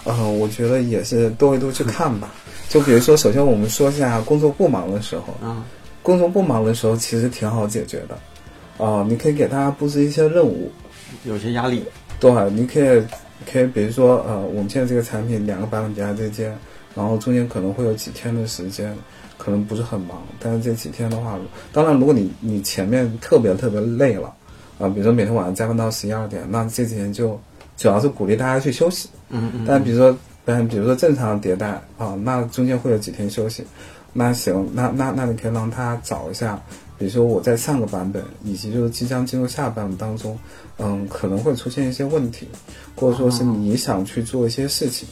[0.04, 2.32] 呃，我觉得也是多维度去看吧。
[2.71, 5.23] 就比如说，首先我们说一下工作不忙的时候。
[5.43, 5.62] 嗯，
[6.01, 8.17] 工作不忙的时候其实挺好解决的。
[8.81, 10.71] 啊，你可以给大家布置一些任务，
[11.25, 11.84] 有些压力。
[12.17, 13.03] 对，你可以
[13.45, 16.57] 可以，比如说，呃，我们现在这个产品两个版本加在间，
[16.95, 18.95] 然后中间可能会有几天的时间，
[19.38, 20.23] 可能不是很忙。
[20.39, 21.38] 但是这几天的话，
[21.73, 24.34] 当然，如果你你前面特别特别累了，
[24.79, 27.38] 啊，比如说每天晚上加班到十一二点，那这几天就
[27.75, 29.10] 主要是鼓励大家去休息。
[29.27, 29.65] 嗯嗯。
[29.67, 30.17] 但比如说。
[30.43, 33.63] 但比如说正常的迭代啊，那中间会有几天休息，
[34.12, 36.60] 那行，那那那你可以让他找一下，
[36.97, 40.38] 比如说我在上个版本以及就是即将进入下版本当中，
[40.80, 42.47] 嗯，可能会出现一些问题，
[42.95, 45.08] 或者说是你想去做一些事情，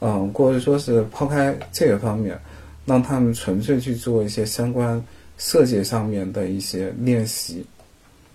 [0.00, 2.38] 嗯，或者说是抛开这个方面，
[2.86, 5.02] 让他们纯粹去做一些相关
[5.36, 7.66] 设计上面的一些练习，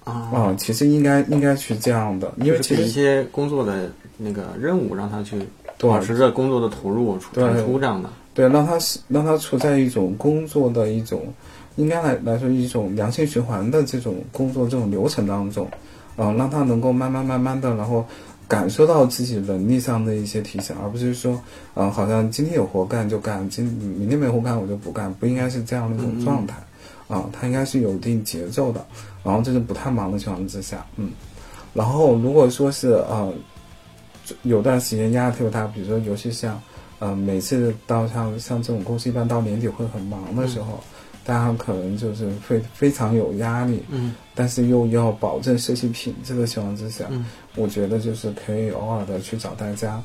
[0.03, 5.39] 啊，其实应该应该去这样的，因为其实一些工作的那个任务让他去。
[5.87, 11.21] 保持着工作的投入、产出这样的，对，让他是让他处在一种工作的一种，
[11.75, 15.67] 应该来来说一种良性循环的这种工作这种流程当中，
[16.17, 18.05] 嗯，让他能够慢慢慢慢的，然后
[18.47, 21.39] 感受到自己能力上的一些提升，而不是说，
[21.75, 26.55] 嗯，好像今天有活干就干，今明天没活干我就不干，不应该是这样的一种状态，
[27.07, 28.85] 啊，他应该是有一定节奏的，
[29.23, 31.09] 然后这是不太忙的情况之下，嗯，
[31.73, 33.33] 然后如果说是呃。
[34.43, 36.61] 有段时间压力特别大，比如说尤其像，
[36.99, 40.79] 呃，每次到像像这种公司，一般到年底会很忙的时候，
[41.23, 50.01] 大家可能就是会非常有压力，嗯，但是又要保证设计品质的情况之下，嗯，我觉得就是可以偶尔的去找大家。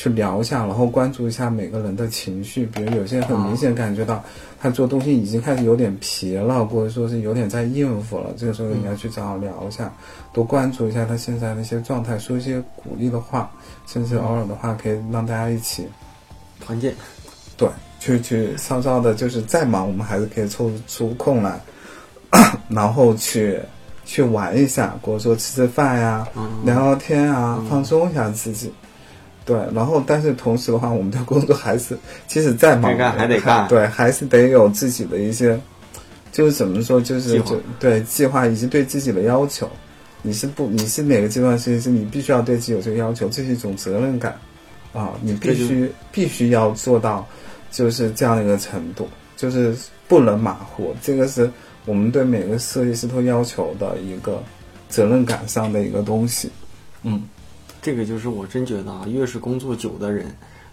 [0.00, 2.64] 去聊一下，然后关注一下每个人的情绪。
[2.64, 4.24] 比如有些人很明显感觉到
[4.58, 8.32] 他做东西已经开始有点疲了，或者说是有点在应付了。
[8.34, 9.92] 这个时候你要去找他聊一下，
[10.32, 13.50] 多关注一下他现在的一些状态，说一些鼓励的话，
[13.86, 15.86] 甚至偶尔的话可以让大家一起
[16.64, 16.94] 团建。
[17.58, 21.60] 对，去去稍稍的，就是再忙我们还是可以抽出空来，
[22.70, 23.60] 然后去
[24.06, 26.26] 去玩一下，或者说吃吃饭呀，
[26.64, 28.72] 聊聊天啊，放松一下自己。
[29.50, 33.66] 对，然后但是同时的话，我们的工作还是，即使再忙，还得干。
[33.66, 35.58] 对，还是得有自己的一些，
[36.30, 39.68] 就是怎么说，就是就对计划以及对自己的要求。
[40.22, 44.38] 你是不，你是哪个阶段设计师，你必须要对自己有这个要求，这是一种责任感
[44.92, 47.26] 啊，你必须必须要做到，
[47.72, 49.74] 就是这样的一个程度，就是
[50.06, 50.94] 不能马虎。
[51.02, 51.50] 这个是
[51.86, 54.40] 我们对每个设计师都要求的一个
[54.88, 56.48] 责任感上的一个东西。
[57.02, 57.24] 嗯，
[57.82, 60.26] 这个就是我真觉得啊，越是工作久的人，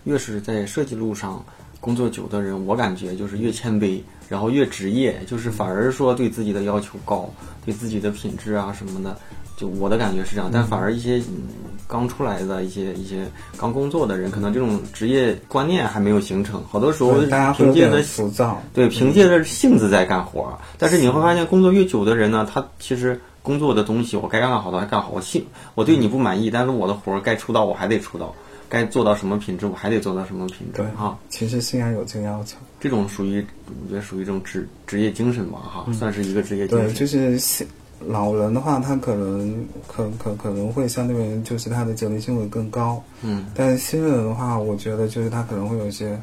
[0.04, 1.44] 越是在设计路上
[1.80, 7.30] 工作久的人，我感觉就是越谦卑，然后越职业，就是反而说对自己的要求高，
[7.66, 9.18] 对自己的品质啊什么的，
[9.56, 10.50] 就我的感觉是这样。
[10.52, 11.44] 但反而一些嗯
[11.88, 18.62] 刚出来的一些一些刚工作的人，可能这种职业观念还没有形成，好多时候对大家凭借着浮躁。
[18.74, 20.58] 对，凭借着性子在干活儿。
[20.78, 23.18] 但是你会发现，工作越久的人呢，他其实
[23.48, 25.10] 工作的东西，我该干好的还干好。
[25.14, 28.36] 我信，我对你不满意，但是我的活儿该出道我还得出道，
[28.68, 31.18] 该做到什么品质我还得做到什么品质对哈。
[31.30, 33.42] 其实虽然有这个要求，这种属于
[33.86, 36.88] 我觉得属于一种职职业精神吧哈，算是一个职业精神。
[36.88, 37.66] 对，就是现
[38.06, 43.46] 老人的话，他可能可可可能会相对于就是他的责任心会更高，嗯。
[43.56, 46.20] 但是新人的话，我觉得就是他可能会有一些，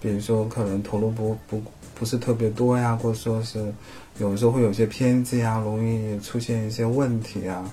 [0.00, 1.62] 比如说可能投入不不
[1.98, 3.72] 不是特别多呀，或者说是
[4.18, 7.64] 有的时候会有些偏激啊，容易出现一些问题啊。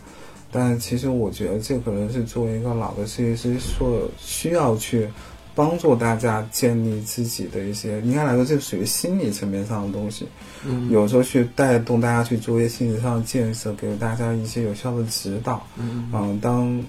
[0.51, 5.09] 但其实我觉得这可能是作为一个老的设计师所需要去
[5.53, 10.27] 帮助大家建立自己的一些，应该来说这属于心理层面上的东西。
[10.65, 15.65] 嗯有时候去带动大家去做一些心理上的建设，给大家一些有效的指导。
[15.77, 16.81] 嗯嗯，当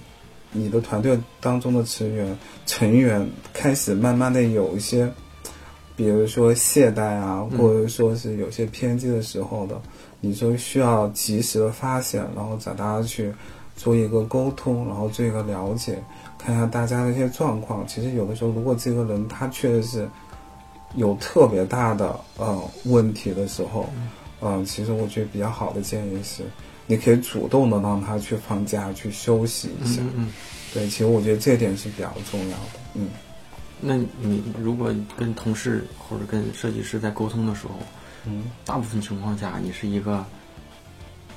[0.51, 5.11] 你的团队当中的成员成员开始慢慢的有一些，
[5.97, 9.81] 比如说懈怠啊，嗯或者说是有些偏激的时候的，
[10.21, 13.33] 你就需要及时的发现，然后找大家去
[13.75, 16.01] 做一个沟通，然后做一个了解，
[16.37, 17.85] 看一下大家的一些状况。
[17.87, 20.09] 其实有的时候，如果这个人他确实是
[20.95, 23.89] 有特别大的呃问题的时候，
[24.41, 26.43] 嗯、其实我觉得比较好的建议是，
[26.85, 30.01] 你可以主动的让他去放假去休息一下。
[30.03, 30.33] 嗯嗯。
[30.73, 32.79] 对，其实我觉得这点是比较重要的。
[32.93, 33.09] 嗯，
[33.79, 37.79] 那你如果跟同事或者跟设计师在沟通的时候，
[38.25, 40.25] 嗯，大部分情况下你是一个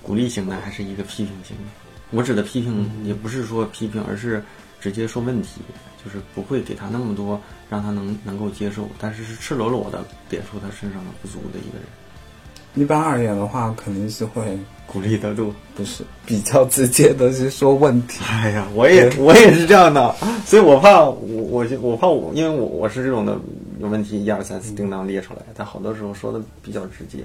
[0.03, 1.65] 鼓励型的，还是一个批评型的？
[2.11, 4.43] 我指的批评也不是说批评，而是
[4.81, 5.61] 直接说问题，
[6.03, 11.87] 就是不会给他那么多让他能能够接受，但是是赤裸裸的点出他身上的不足的一个人。
[12.75, 15.53] 一般而言的话，肯定是会鼓励得度。
[15.75, 18.23] 不是比较直接的是说问题。
[18.29, 23.39] 哎呀，我也我也是这样的，所以我怕我我我怕我，因为我我是这种的，
[23.79, 27.25] 有问题一二三四叮当列出来，但好多时候说的比较直接，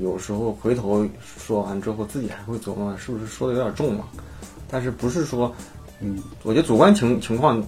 [0.00, 4.04] 有有时候回头说完之后，自己还会琢磨是不是说的有点重了，
[4.70, 5.54] 但是不是说，
[6.00, 7.62] 嗯，我觉得主观情情况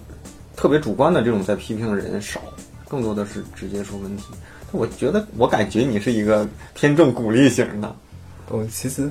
[0.55, 2.41] 特别主观的这种在批评的人少，
[2.87, 4.23] 更多的是直接说问题。
[4.71, 7.95] 我觉得我感觉你是一个偏重鼓励型的，
[8.49, 9.09] 我其实，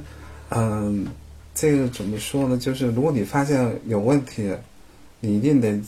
[0.51, 1.07] 嗯，
[1.55, 2.57] 这个怎么说呢？
[2.57, 4.51] 就是如果你发现有问题，
[5.20, 5.79] 你一定得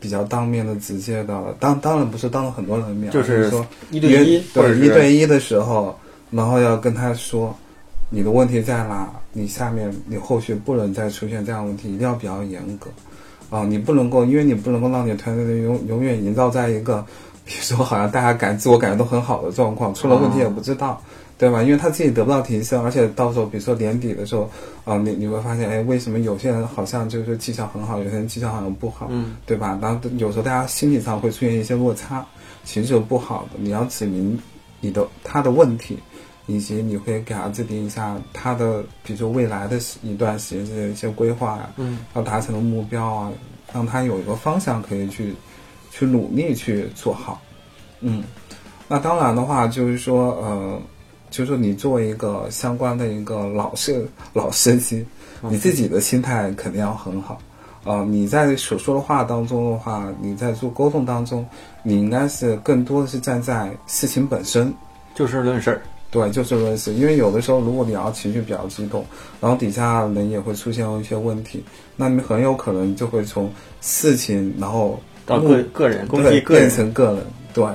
[0.00, 5.98] 比较当面的、直接的，当当然不是当着很多人面，就是说一对一或者对一对一的时候，
[6.30, 7.54] 然后要跟他说
[8.10, 12.88] 你的问题在哪，你下面你后续不能再出现这样的问题，一定要比较严格
[13.50, 17.04] 啊，你不能够，因为你不能够让你团队的永永远营造在一个，
[17.48, 21.00] 比 如说好像大家感自我感觉都很好的状况，出了问题也不知道。
[21.38, 21.62] 对吧？
[21.62, 24.50] 因为他自己得不到提升，而且到时候比如说年底的时候，
[24.84, 29.78] 啊、你你会发现，哎，为什么有些人好像就是绩效很好，有些人绩效好像不好，嗯，对吧？
[29.80, 32.26] 然后有时候大家心理上会出现一些落差，
[32.64, 33.50] 其实是不好的。
[33.60, 34.36] 你要指明
[34.80, 35.96] 你的他的问题，
[36.46, 43.32] 以及你会给他制定一下他的，比如说未来的一段时间的一些规划呀、嗯要达成的目标啊，
[43.72, 45.32] 让他有一个方向可以去
[45.98, 47.40] 去努力去做好。
[48.00, 48.22] 嗯，
[48.86, 50.80] 那当然的话，就是说，呃，
[51.28, 55.04] 就是说你作为一个相关的一个老设老司机，
[55.42, 57.40] 你自己的心态肯定要很好。
[57.84, 61.44] 呃，你在所说的话当中的话，你在做沟通当中，
[61.82, 64.72] 你应该是更多的是站在事情本身，
[65.14, 65.82] 就事论事儿。
[66.10, 66.94] 对，就事论事。
[66.94, 69.04] 因为有的时候，如果你要情绪比较激动，
[69.40, 71.62] 然后底下人也会出现一些问题，
[71.96, 77.66] 那你很有可能就会从事情，然后到个个人攻击个人，成个人，对，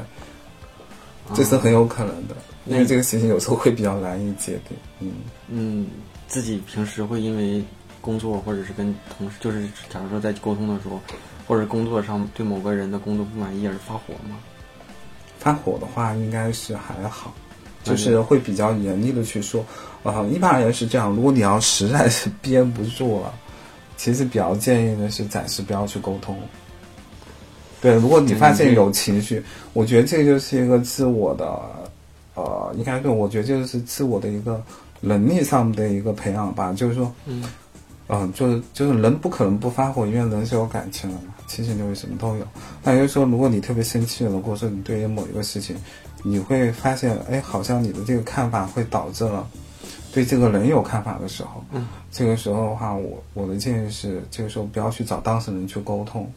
[1.35, 2.35] 这是啊很有可能的。
[2.65, 5.11] 因为嗯这个事情有时候会比较难以界定，嗯，
[5.49, 5.87] 嗯，
[6.27, 7.63] 自己平时会因为
[8.01, 10.99] 工作或者是跟同事，就是假如说在沟通的时候，
[11.47, 14.37] 或者工作上对某个人的工作不满意而发火吗？
[15.37, 17.33] 发火的话应该是还好，
[17.83, 19.63] 就是会比较严厉的去说，
[20.01, 21.11] 啊、一般而言是这样。
[21.13, 23.33] 如果你要实在是 憋不住了，
[23.97, 26.39] 其实比较建议的是暂时不要去沟通。
[27.83, 31.59] 对，如果你发现有情绪，我觉得这就是一个自我的，
[32.33, 34.63] 呃，应该对我觉得这就是自我的一个
[35.01, 36.71] 能力上的一个培养吧。
[36.71, 37.43] 就是说，嗯
[38.07, 42.47] 嗯，就是就是人不可能不发火，因为人是有感情的嘛，七情六欲什么都有。
[42.81, 45.75] 那也就是说，如果你特别生气了，或者说你对于某一个事情，
[46.23, 49.45] 你会发现，哎，好像你的这个看法会导致了
[50.13, 56.31] 对这个人有看法的时候，嗯，这个时候的话，我我的建议是，这个时候不要去找当事人去沟通，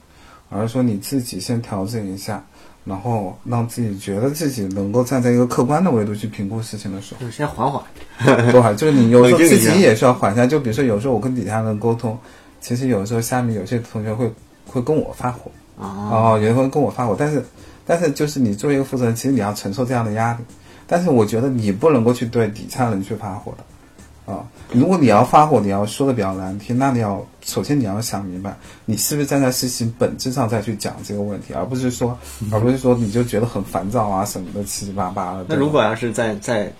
[0.48, 2.44] 而是说你自己先调整一下，
[2.84, 7.82] 然后让自己觉得自己能够站在一个客观的维度去评估事情的时候，就先缓缓。
[8.24, 10.46] 对，就是你有时候自己也需要缓一下。
[10.46, 12.16] 就比如说，有时候我跟底下人沟通，
[12.60, 14.32] 其实有时候下面有些同学会
[14.66, 17.44] 会跟我发火，啊，哦，有人会跟我发火，但是
[17.84, 20.38] 但是就是你作为一个负责人，其实你要承受这样的压力，
[20.86, 23.64] 但是我觉得你不能够去对底下人去发火的，
[24.26, 32.18] 啊，如果你要发火，你要说的比较难听，那你要首先你要想明白，你是不是站在事情本质上再去讲这个问题，而不是说
[32.52, 35.46] 而不是说你就觉得很烦躁啊什么的七七八八的。
[35.48, 36.70] 那如果要是在在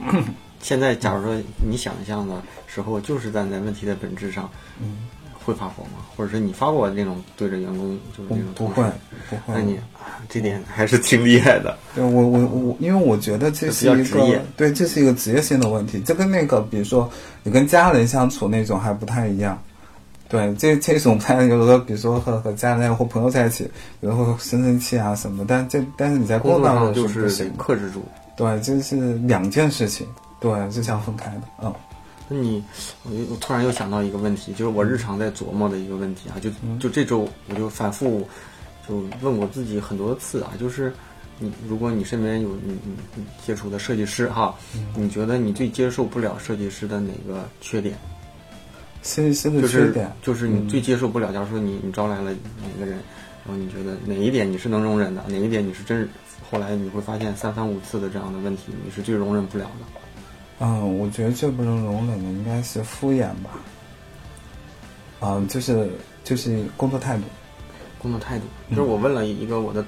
[0.62, 4.48] 现在，假如说你想象的时候，就是站在问题的本质上，
[4.80, 4.96] 嗯，
[5.44, 6.00] 会发火吗？
[6.16, 8.82] 或者是你发过那种对着员工就是不那种不会
[9.28, 11.76] 不会，那你啊 这点还是挺厉害的。
[11.94, 16.00] 对我我我，因为我觉得这是一个对，这是一个职业性的问题。
[16.00, 17.10] 这跟那个，比如说
[17.42, 19.60] 你跟家人相处那种还不太一样。
[20.28, 23.70] 对，这这种他有时候，比如说和和家人或朋友在一起，
[24.00, 25.44] 有时候会生生气啊什么的。
[25.46, 27.50] 但这但是你在工作作当中上就是。
[27.56, 28.02] 克制住。
[28.36, 30.06] 对，这是两件事情。
[30.40, 31.42] 对，这是要分开的。
[31.62, 31.72] 嗯
[32.28, 32.64] 那你，
[33.02, 38.26] 我就我突然又想到一个问题，就是我日常在琢磨的一个问题啊，就就这周我就反复
[38.88, 40.92] 就问我自己很多次啊，就是
[41.38, 44.54] 你如果你身边有你你你接触的设计师哈，
[44.96, 47.94] 你觉得你最接受不了设计师的哪个缺点？
[49.02, 52.98] 设计师的就是缺点，就是你最接受不了，假如说你你招来了哪个人，
[53.44, 56.08] 然后你觉得哪一点你是能容忍的，哪一点你是真，
[56.50, 60.00] 后来你会发现三番五次的这样的问题，你是最容忍不了的。
[60.66, 63.50] 嗯，我觉得最不能容忍的应该是敷衍吧。
[65.20, 65.90] 嗯，就是
[66.24, 67.22] 就是工作态度。
[68.00, 69.84] 工作态度，就是我问了一个我的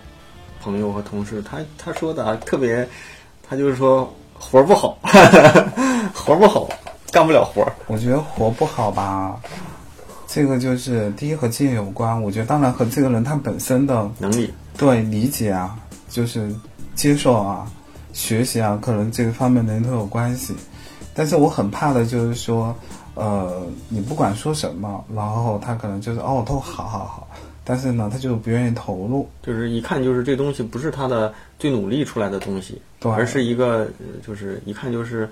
[0.63, 2.87] 朋友和同事，他他说的啊特别，
[3.49, 4.99] 他就是说活儿不好，
[6.15, 6.69] 活儿不好，
[7.11, 7.73] 干不了活儿。
[7.87, 9.41] 我觉得活不好吧，
[10.27, 12.23] 这个就是第一和经验有关。
[12.23, 15.79] 我觉得当然和这个人他本身的能力，对理解啊，
[16.11, 16.55] 就是
[16.95, 17.71] 接受啊、
[18.17, 20.55] 学习啊，可能这个方面能力都有关系。
[21.13, 22.75] 但是我很怕的就是说，
[23.15, 27.29] 呃，你不管说什么，然后他可能就是哦都好好好，
[27.63, 29.29] 但是呢，他就不愿意投入。
[29.43, 35.29] 就是一看就是这东西不是他的最努力出来的东西，对而是一个呃就是一看就是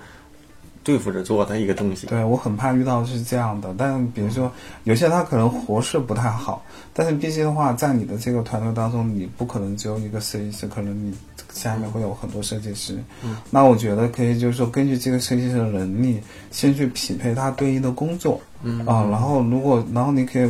[0.85, 2.07] 对付着做的一个东西。
[2.07, 4.49] 对我很怕遇到是这样的，但比如说
[4.83, 6.63] 有些他可能活是不太好，
[6.93, 11.13] 但是毕竟的话，在你的这个团队当中，你不可能只有一个设计师，可能你
[11.51, 12.97] 下面会有很多设计师。
[13.23, 16.21] 嗯，那我觉得可以就是说，根据这个设计师的能力，
[16.51, 18.39] 先去匹配他对应的工作。
[18.61, 20.49] 嗯啊，然后如果然后你可以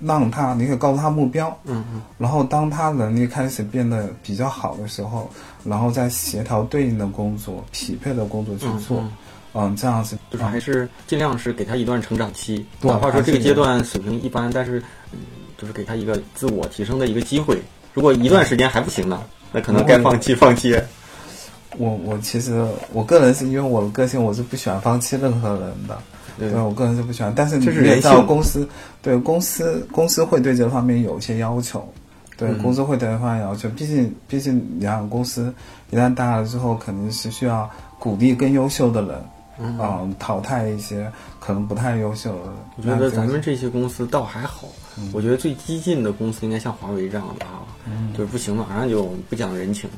[0.00, 1.48] 让他，你可以告诉他目标。
[1.64, 5.28] 嗯嗯然后当他能力开始变得比较好的时候，
[5.64, 8.98] 然后再协调对应的工作、匹配的工作去做。
[9.00, 9.12] 嗯，
[9.76, 14.82] 这样子就是还是尽量是给他一段成长期，对哪怕说这个阶段水平一般，但是
[15.12, 15.18] 嗯，
[15.56, 17.62] 就是给他一个自我提升的一个机会。
[17.92, 20.76] 如果一段时间还不行呢，那可能该放弃放弃。
[21.76, 25.98] 我我其实我个人是因为我的个性，我是不喜欢放弃任何人的。
[26.36, 28.68] 对对我个人是不喜欢，但是你这是人也知道公司
[29.00, 31.88] 对公司公司会对这方面有一些要求，
[32.36, 33.68] 对、嗯公司会对这方面要求。
[33.70, 35.54] 毕竟毕竟你看公司
[35.90, 39.10] 一旦大了之后，肯定是需要鼓励更优秀的人，
[39.58, 42.52] 嗯嗯，淘汰一些可能不太优秀的。
[42.76, 44.68] 我觉得咱们这些公司倒还好，
[45.12, 47.62] 我觉得最激进的公司应该像华为这样的啊，
[48.16, 49.88] 就是不行马上就不讲人情，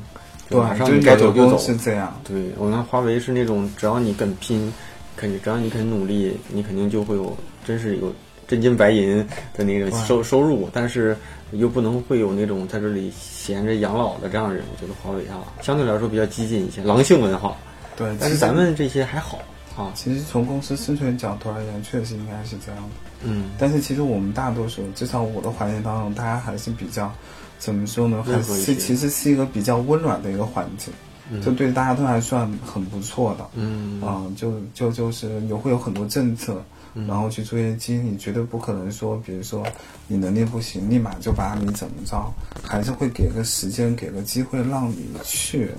[0.49, 1.59] 就马上该走就走有的公。
[1.59, 2.15] 司这样。
[2.23, 4.71] 对我看华为是那种，只要你肯拼，
[5.15, 7.35] 肯只要你肯努力，你肯定就会有
[7.65, 8.13] 真是有
[8.47, 9.17] 真金白银
[9.55, 11.17] 的那个收收入，但是
[11.51, 14.63] 又不能会有那种在这里闲着养老的这样的人。
[14.71, 17.55] 我觉得华为啊，相对来说比较激进一些，狼性文化。
[17.97, 19.39] 对，但是咱们这些还好
[19.75, 22.89] 啊，其实从公司生存角度而言，确实应该是这样的。
[23.23, 27.11] 嗯，但是其实我们大多数，至少我的环境当中，大家还是比较
[27.57, 28.23] 怎么说呢？
[28.23, 30.93] 还是其实是一个比较温暖的一个环境，
[31.41, 33.49] 就对大家都还算很不错的。
[33.55, 39.65] 嗯啊、就就就是有会有很多政策，嗯然后去做一些激励，绝对不可能说，比如说
[40.07, 42.31] 你能力不行，立马就把你怎么着，
[42.63, 45.71] 还是会给个时间，给个机会让你去，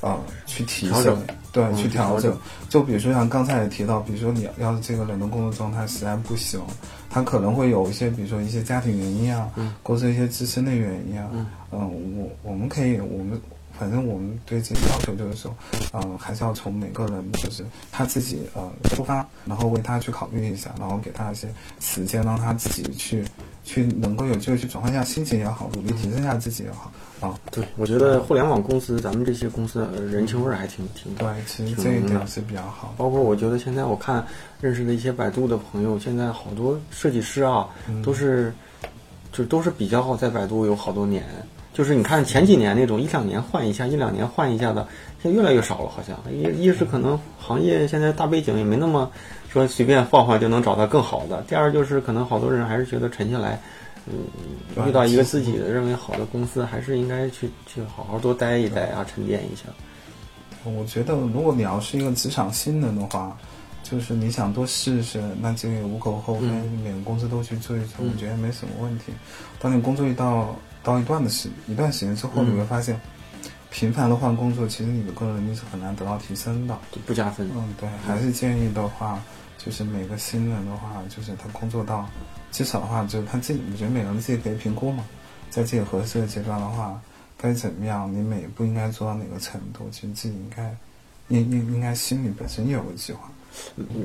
[0.00, 1.18] 呃，去提升
[1.52, 2.40] 对，嗯去调调整整。
[2.68, 6.60] 就比如说像刚才也提到，比如说你要是这个人的工作状态实在不行，
[7.08, 9.50] 他可能会有一些，比如说一些家庭原因啊，
[9.82, 13.40] 或者一些自身的原因啊，嗯我我们可以，我们
[13.78, 15.54] 反正我们对这个要求就是说，
[15.94, 21.48] 嗯、还是要从每个人就是他自己呃出发，然后为他去考虑一下，然后给他一些
[21.80, 23.24] 时间，让他自己去
[23.64, 27.38] 去能够有机会去转换一下心情也好，努力提升一下自己也好啊。
[27.50, 32.94] 对，我觉得互联网公司，咱们这些公司人情味儿还挺挺对，其实这一点是比较好。
[32.96, 34.26] 包括我觉得现在我看
[34.60, 37.68] 认识的一些百度的朋友，现在好多设计师啊，
[38.02, 38.52] 都是
[39.32, 41.24] 就都是比较好在百度有好多年。
[41.72, 44.86] 就是你看前几年那种一两年换一下，一两年换一下的，
[45.22, 49.08] 现在越来越少了，好像一一是可能行业现在大背景也没那么
[49.48, 51.42] 说随便换换就能找到更好的。
[51.48, 53.60] 第二就是可能好多人还是觉得沉下来，
[54.76, 59.64] 嗯，遇到一个自己的认为好的公司，还是应该去去好好多待一待啊，沉淀一下。
[60.64, 63.36] 我觉得如果你要是一个职场新人的话，
[63.82, 66.46] 就是你想多试试，那这个无可厚非，
[66.84, 69.06] 每个公司都去做一做，我觉得没什么问题。
[69.58, 73.00] 当你工作一到到一段的时一段时间之后，你会发现，
[73.70, 77.50] 频繁的换工作，其实你的个人能力是很难得到提升的，不加分。
[77.54, 79.18] 嗯，对，还是建议的话，
[79.62, 82.08] 就是每个新人的话，就是他工作到，
[82.50, 85.04] 至少的话，就是他自己，我觉得每个人自己可以评估嘛，
[85.50, 86.98] 在自己合适的阶段的话，
[87.36, 90.74] 该怎么样，你每一步应该做到哪个程度，其实自己应该，
[91.28, 93.30] 应应应该心里本身也有个计划。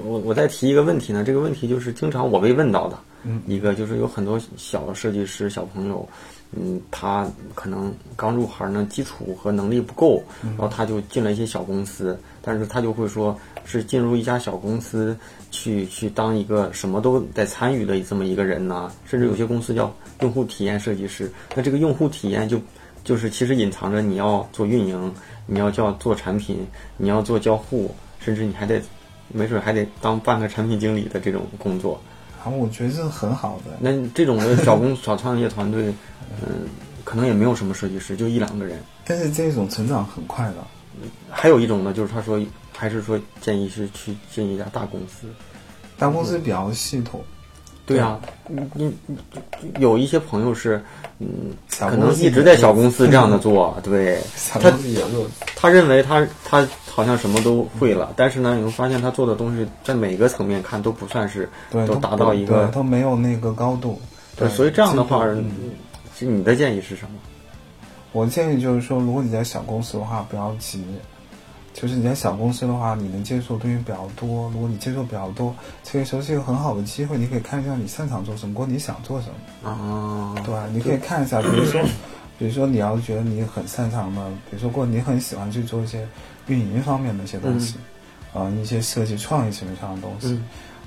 [0.04, 3.00] 我我再提一个问题呢，这个问题就是经常我被问到的，
[3.48, 6.08] 一个就是有很多小的设计师小朋友。
[6.58, 15.18] 嗯，他可能刚入行呢，基础和能力不够，然后他就进了一些小公司，但是他就会说是进入一家小公司
[15.52, 22.62] 去去当一个什么都在参与的这么一个人呢，甚至有些公司叫用户体验设计师，那这个用户体验就
[23.04, 25.14] 就是其实隐藏着你要做运营，
[25.46, 28.82] 你要叫做产品，你要做交互，甚至你还得
[29.28, 32.00] 没准还得当半个产品经理的这种工作。
[32.44, 33.78] 啊，我觉得是很好的。
[33.80, 35.94] 那这种的小公 小创业团队。
[36.42, 36.68] 嗯，
[37.04, 38.82] 可能也没有什么设计师，就一两个人。
[39.06, 40.56] 但是这种成长很快的。
[41.30, 42.42] 还有一种呢，就是他说，
[42.76, 45.28] 还是说建议是去进一家大公司。
[45.98, 47.24] 大公司比较系统。
[47.88, 48.94] 对啊，你你
[49.80, 50.84] 有一些朋友是，
[51.20, 51.28] 嗯，
[51.70, 54.20] 可能一直在小公司这样的做， 对。
[54.52, 54.60] 他
[55.56, 64.02] 他认为他他好像什么都会了，但是呢，你会发现他做的东西在每个层面看都不算是都达到一个，都没有那个高度。
[64.36, 65.24] 对，所以这样的话。
[66.18, 67.20] 其实你的建议是什么？
[68.14, 70.84] 我建议就是说，如果你在小公司的话，不要急。
[71.76, 74.50] 就是你在小公司的话，你能接触的东西比较多。
[74.52, 75.54] 如果你接触比较多，
[75.84, 79.70] 这个时候是一个很好的机会，你可以看一下你擅长做什么，或你想做什么。
[79.70, 81.82] 啊，对，你可以看一下，比如说，
[82.40, 86.08] 比如说你要觉得你很擅长的，比如说过你很喜欢去做一些
[86.48, 87.76] 运营方面的一些东西，
[88.34, 90.40] 啊，一些设计创意层面上的东西，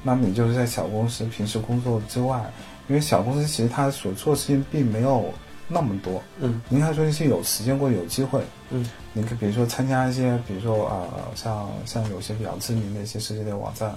[0.03, 2.43] 那你就是在小公司平时工作之外。
[2.89, 5.31] 因为小公司其实它所做的事情并没有
[5.69, 13.95] 那么多，嗯，您还说是有时间或有机会，嗯，你可比如说参加一些，比如说呃，像像有些比较知名的一些设计类网站，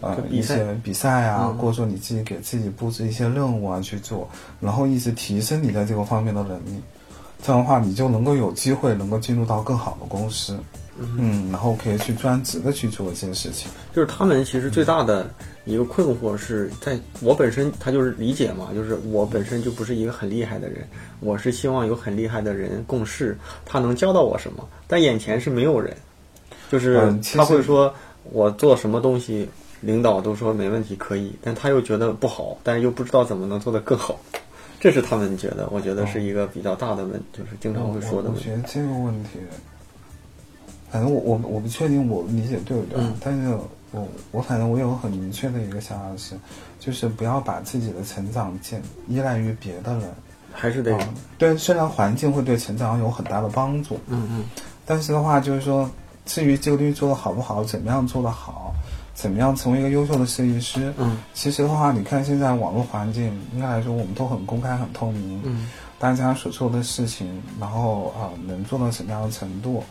[0.00, 4.26] 呃，一些比赛啊，或者说你自己给自己布置一些任务啊去做，
[4.58, 6.80] 然后一直提升你在这个方面的能力，
[7.42, 10.58] 这样的话你就能够有机会能够进入到更好的公司。
[10.98, 13.70] 嗯，然后可以去专职的去做一些事情。
[13.94, 15.28] 就是他们其实最大的
[15.64, 20.86] 一个困惑是在我本身，他就是理解嘛，就是我本身就不是一个很厉害的人，
[21.20, 24.68] 我是希望有很厉害的人共事，他能教到我什么？
[24.86, 25.96] 但眼前是没有人，
[26.70, 27.92] 就是他会说
[28.24, 29.48] 我做什么东西，
[29.80, 34.20] 领导都说没问题可以，但他又觉得不好，但是又不知道怎么能做得更好，
[34.78, 38.50] 这是他们觉得，我觉得是一个比较大的问，就是经常会说的问题。
[38.50, 39.30] 我觉得这个问题。
[40.92, 43.48] 反正我我我不确定我理解对不对，但是
[43.92, 46.34] 我我反正我有很明确的一个想法是，
[46.78, 50.02] 就是不要把自己的成长建依赖于别的人，
[50.52, 50.94] 还是得
[51.38, 54.44] 对，虽然环境会对成长有很大的帮助，嗯嗯，
[54.84, 55.90] 但是的话就是说，
[56.26, 58.74] 至于这个东西做的好不好，怎么样做的好，
[59.14, 63.24] 怎么样成为一个优秀的设计师，嗯，其实的话，你看现在网络环境
[63.54, 65.68] 应该来说我们都很公开很透明，嗯，
[65.98, 69.82] 大家所做的事情，然后啊能做到什么样的程度。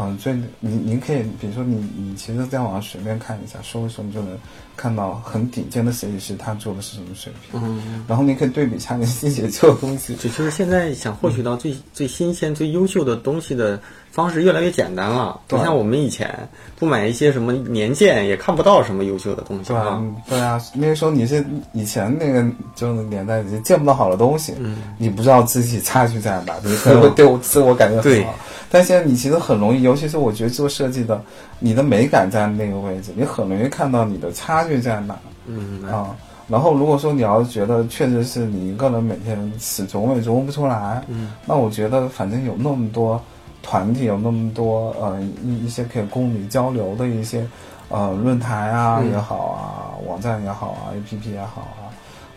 [0.00, 4.36] 嗯，最你您可以，比如说你你其实在网上随便看一下，搜一搜，你就能
[4.76, 7.60] 看到很顶尖的设计师他做的是什么水平。
[7.62, 10.14] 嗯，然后你可以对比一下你自己做的东西。
[10.16, 13.78] 就就是现在想获取到最最新鲜、最优秀的东西的
[14.10, 15.40] 方式越来越简单了。
[15.46, 16.48] 不像我们以前
[16.78, 19.64] 不买一些什么年鉴，也看不到什么优秀的东西。
[19.68, 22.44] 对啊，对啊，那个时候你是以前那个
[22.74, 28.34] 就是年代，你见不到好的东西，嗯，你不知道自己差距在哪， 你可能会对我自我感觉很好。
[28.70, 31.20] 但现在你其实很容易，尤其是我觉得做设计的，
[31.58, 35.18] 你的美感在那个位置，你很容易看到你的差距在哪。
[35.46, 36.14] 嗯啊，
[36.46, 43.20] 然后如果说你要觉得确实是你一个人每天始终也琢磨不出来，嗯，那我觉得反正有那么多
[43.62, 47.44] 团体，有那么多呃一一些可以供你交流的一些
[47.88, 51.90] 呃论坛啊也好啊，网站也好啊，APP 也好啊，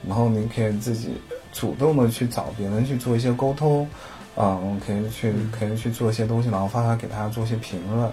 [0.07, 1.09] 然后你可以自己
[1.51, 3.87] 主动的去找别人去做一些沟通，
[4.35, 8.05] 嗯，可以去可以去做一些东西，然后发发给大家做一些评论，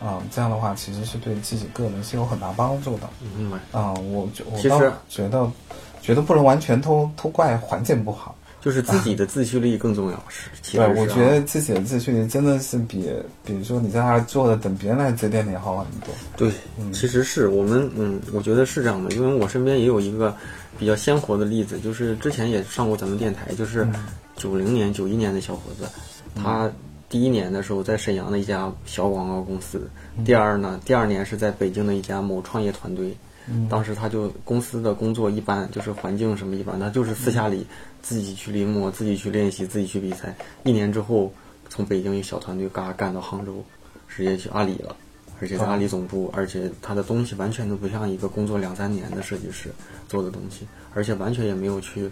[0.00, 3.08] 啊、这样的话其实是对自己个人是有很大帮助的。
[3.36, 3.56] 明白。
[3.78, 5.50] 啊、我觉我倒觉得
[6.00, 8.34] 觉得不能完全都都怪环境不好。
[8.66, 13.08] 就是自己的自驱力更重要，是其实我觉得自己的自驱力真的是比
[13.44, 16.12] 比如说你在那儿坐着等别人来指点你好很多。
[16.36, 16.50] 对，
[16.92, 20.34] 其实是我们，嗯，我觉得是这样的，因为我身边也有一个
[20.80, 23.86] 比较鲜活的例子，就是之前也上过咱们电台，就是
[24.34, 25.88] 九零年、九一年的小伙子，
[26.34, 26.68] 他
[27.08, 29.88] 第一年的时候在沈阳的一家小广告公司，
[30.24, 33.16] 第二呢，第二年是在北京的一家某创业团队。
[33.70, 37.64] 当时他就公司的工作一般，就是环境什么一般，他就是私下里
[38.06, 40.32] 自己去临摹、自己去练习、自己去比赛。
[40.62, 41.32] 一年之后，
[41.68, 43.64] 从北京一小团队嘎干到杭州，
[44.06, 44.94] 直接去阿里了。
[45.40, 49.70] 而且在阿里总部，而且他的东西完全都不像一个工作两三年的设计师
[50.08, 52.08] 做的东西，而且完全也没有去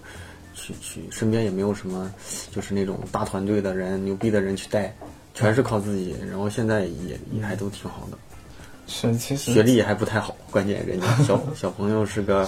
[0.53, 2.12] 去去身边也没有什么
[2.51, 4.92] 就是那种大团队的人、牛逼的人去带，
[5.32, 6.14] 全是靠自己。
[6.28, 8.18] 然后现在也也还都挺好的，
[8.87, 12.47] 是，其实学历还不太好，关键人家 小小朋友是个？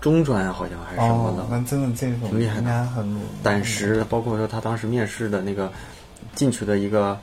[0.00, 5.70] 中专好像还是什么的，，哦那真的这种挺厉害的很胆识，包括说他当时面试的那个
[6.34, 7.18] 进去的一个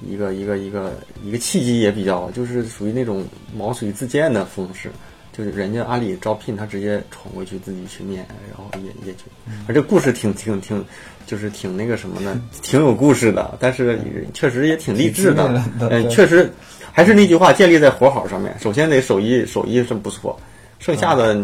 [0.00, 0.92] 一个一个一个
[1.22, 3.24] 一个契机也比较，就是属于那种
[3.54, 4.90] 毛遂自荐的方式，
[5.36, 9.24] 就是人家阿里招聘他直接闯过去自己去面，然后也也去，
[9.68, 10.82] 而这故事挺挺挺，
[11.26, 14.00] 就是挺那个什么的，挺有故事的，但是
[14.32, 15.46] 确实也挺励志的
[15.78, 16.50] 嗯，对确实
[16.92, 20.38] 还是那句话，建立在活好上面，首先得手艺手艺是不错，
[20.78, 21.40] 剩下的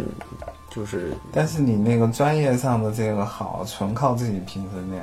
[0.70, 5.02] 就是但是你那个专业上的这个好，纯靠自己凭着练。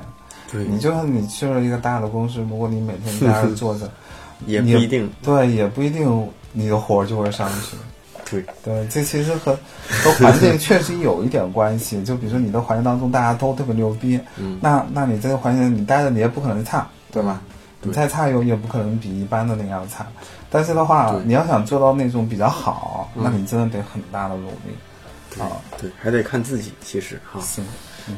[0.51, 3.89] 对你就算你去了一个大的公司，如果你每天在那儿坐着，
[4.45, 7.75] 也不一定对，也不一定你的活儿就会上去。
[8.29, 8.45] 对。
[8.63, 9.57] 对，这其实和
[10.03, 12.01] 和环境确实有一点关系。
[12.05, 17.41] 就比如说你的环境当中大家都特别牛逼，嗯那那你这个环境你待着你也不可能差，对吧？
[17.84, 20.07] 对你再差有也不可能比一般的那样差。
[20.49, 25.61] 但是的话，你要想做到那种比较好，嗯那你真的得很大的努力啊。
[25.79, 27.39] 对，还得看自己，其实哈。
[27.41, 27.61] 是，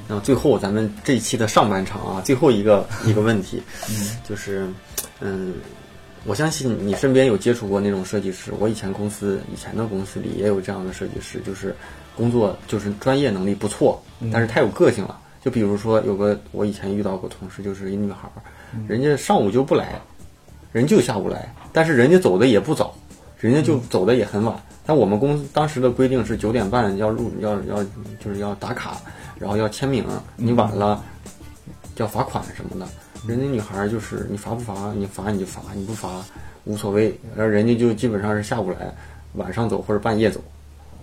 [0.08, 3.62] 然后最后咱们这一期的上半场啊，最后一个一个问题，
[4.28, 4.68] 就是，
[5.20, 5.54] 嗯，
[6.26, 8.52] 我相信你身边有接触过那种设计师。
[8.60, 11.76] 我以前公司以前的公司里也有这样的设计师，就是
[12.18, 14.02] 工作就是专业能力不错，
[14.34, 15.20] 但是太有个性了。
[15.42, 18.42] 就比如说有个我以前遇到过同事，就是一女孩儿，
[18.88, 20.00] 人家上午就不来，
[20.72, 22.94] 人就下午来，但是人家走的也不早，
[23.40, 24.56] 人家就走的也很晚。
[24.86, 27.84] 但我们公司当时的规定是九点半要入要要
[28.20, 28.98] 就是要打卡，
[29.40, 30.06] 然后要签名，
[30.36, 31.04] 你晚了
[31.98, 32.88] 要罚款什么的。
[33.28, 36.24] 人家女孩儿就是你罚不罚，你罚你就罚，你不罚
[36.66, 37.20] 无所谓。
[37.36, 38.94] 然后人家就基本上是下午来，
[39.34, 40.40] 晚上走或者半夜走。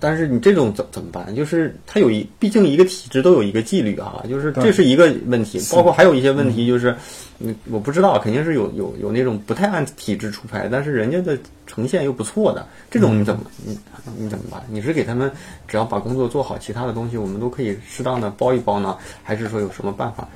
[0.03, 1.33] 但是你这种怎怎么办？
[1.33, 6.93] 就是它有一，毕竟一个体制都有一个纪律啊，就是这是一个问题，包括还有一些问题，就是，
[7.39, 11.39] 嗯，我不知道，肯定是有有有那种不太按体制出牌，但是人家的
[11.69, 13.79] 呈现又不错的，这种你怎么你
[14.19, 14.61] 你怎么办？
[14.69, 15.31] 你是给他们
[15.69, 20.29] 只要把工作做好，其他的东西我们都可以适当的包一包呢，还是说有什么办法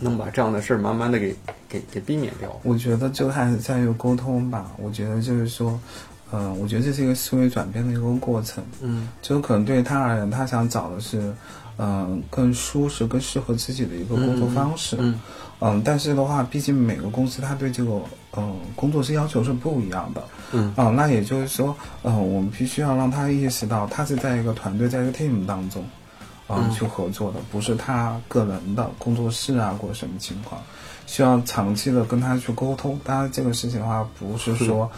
[0.00, 1.34] 能把这样的事儿慢慢的给
[1.70, 2.54] 给给避免掉？
[2.64, 4.72] 我觉得就还是在于沟通吧。
[4.76, 5.80] 我觉得就是说，
[6.32, 8.62] 嗯、我觉得这是一个思维转变的一个过程。
[8.82, 11.34] 嗯就可能对于他而言，他想找的是，
[11.78, 14.96] 嗯、更舒适、更适合自己的一个工作方式。
[15.00, 15.20] 嗯
[15.60, 18.00] 嗯，但是的话，毕竟每个公司他对这个
[18.36, 20.22] 嗯工作是要求是不一样的。
[20.52, 25.84] 嗯啊、那也就是说，嗯、我们必须要让他意识到，他是在一个团队，在一个 team 当中，
[26.48, 30.62] 嗯，嗯去合作的，不是他个人的工作室啊或什么情况，
[31.06, 32.98] 需要长期的跟他去沟通。
[33.04, 34.88] 当然，这个事情的话，不是说，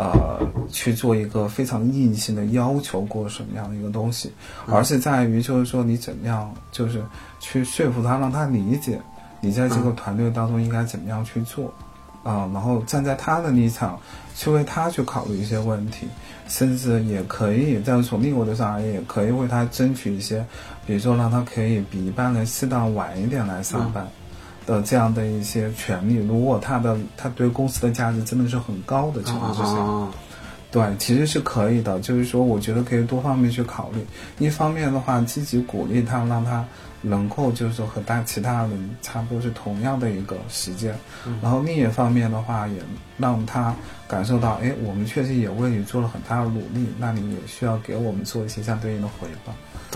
[0.00, 0.40] 呃，
[0.70, 4.32] 去做一个非常硬性的要求过什么样的一个东西，
[4.66, 7.04] 而是在于就是说你怎么样，就是
[7.38, 8.98] 去说服他，让他理解
[9.42, 11.70] 你在这个团队当中应该怎么样去做。
[12.22, 13.98] 啊、然后站在他的立场
[14.36, 16.06] 去为他去考虑一些问题，
[16.48, 20.44] 甚至也可以，但是从另一个角度上而言，也可以为他争取一些，
[20.86, 24.06] 比如说让他可以比一般人适当晚一点来上班
[24.70, 26.14] 的这样的一些权利。
[26.14, 30.08] 如果他的他对公司的价值真的是很高的情况之下，啊
[30.70, 31.98] 对，其实是可以的。
[31.98, 34.06] 就是说，我觉得可以多方面去考虑。
[34.38, 36.64] 一方面的话，积极鼓励他，让他
[37.02, 40.94] 能够就是说和大其他人差不多是同样的一个时间。
[41.42, 42.80] 然后另一方面的话，也
[43.16, 43.74] 让他
[44.06, 49.54] 感受到，哎，我们确实也为你做了很大的努力，那你也需要给我们做一些相对应的回报。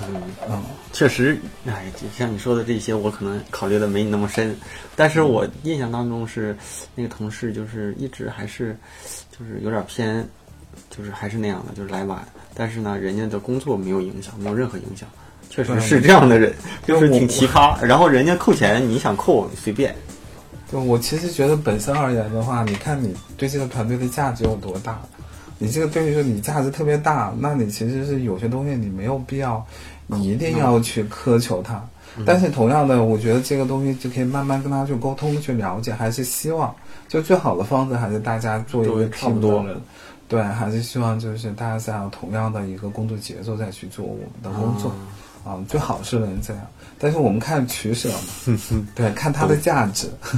[0.08, 0.22] 嗯。
[0.48, 4.56] 嗯，确实，哎，就像你说的这些，我可能考虑的没你那么深，
[4.96, 6.56] 但是我印象当中是
[6.94, 8.76] 那个同事就是一直还是
[9.30, 10.26] 就是有点偏，
[10.90, 15.08] 就是还是那样的，就是来晚，但是呢，人家的工作没有影响，没有任何影响，
[15.54, 16.52] 确实是这样的人，
[16.84, 17.80] 就是我挺奇葩。
[17.80, 19.94] 然后人家扣钱，你想扣随便。
[20.72, 24.98] 就我其实觉得本身而言的话，你看你对这个团队的价值有多大？
[25.58, 29.64] 你这个对于说你价值特别大，那你其实是有些东西你没有必要，
[30.08, 31.80] 你一定要去苛求它。
[32.26, 36.74] 但是同样的，我觉得这个东西就可以慢慢跟他去沟通、去了解，还是希望
[37.08, 39.80] 就最好的方式还是大家做一个差不多的人，
[40.28, 44.92] 对，还是希望就是大家在有同样的一个工作节奏再去做我们的工作。
[45.44, 46.66] 啊，最好是能这样，
[46.98, 50.08] 但是我们看取舍嘛， 对，看它的价值。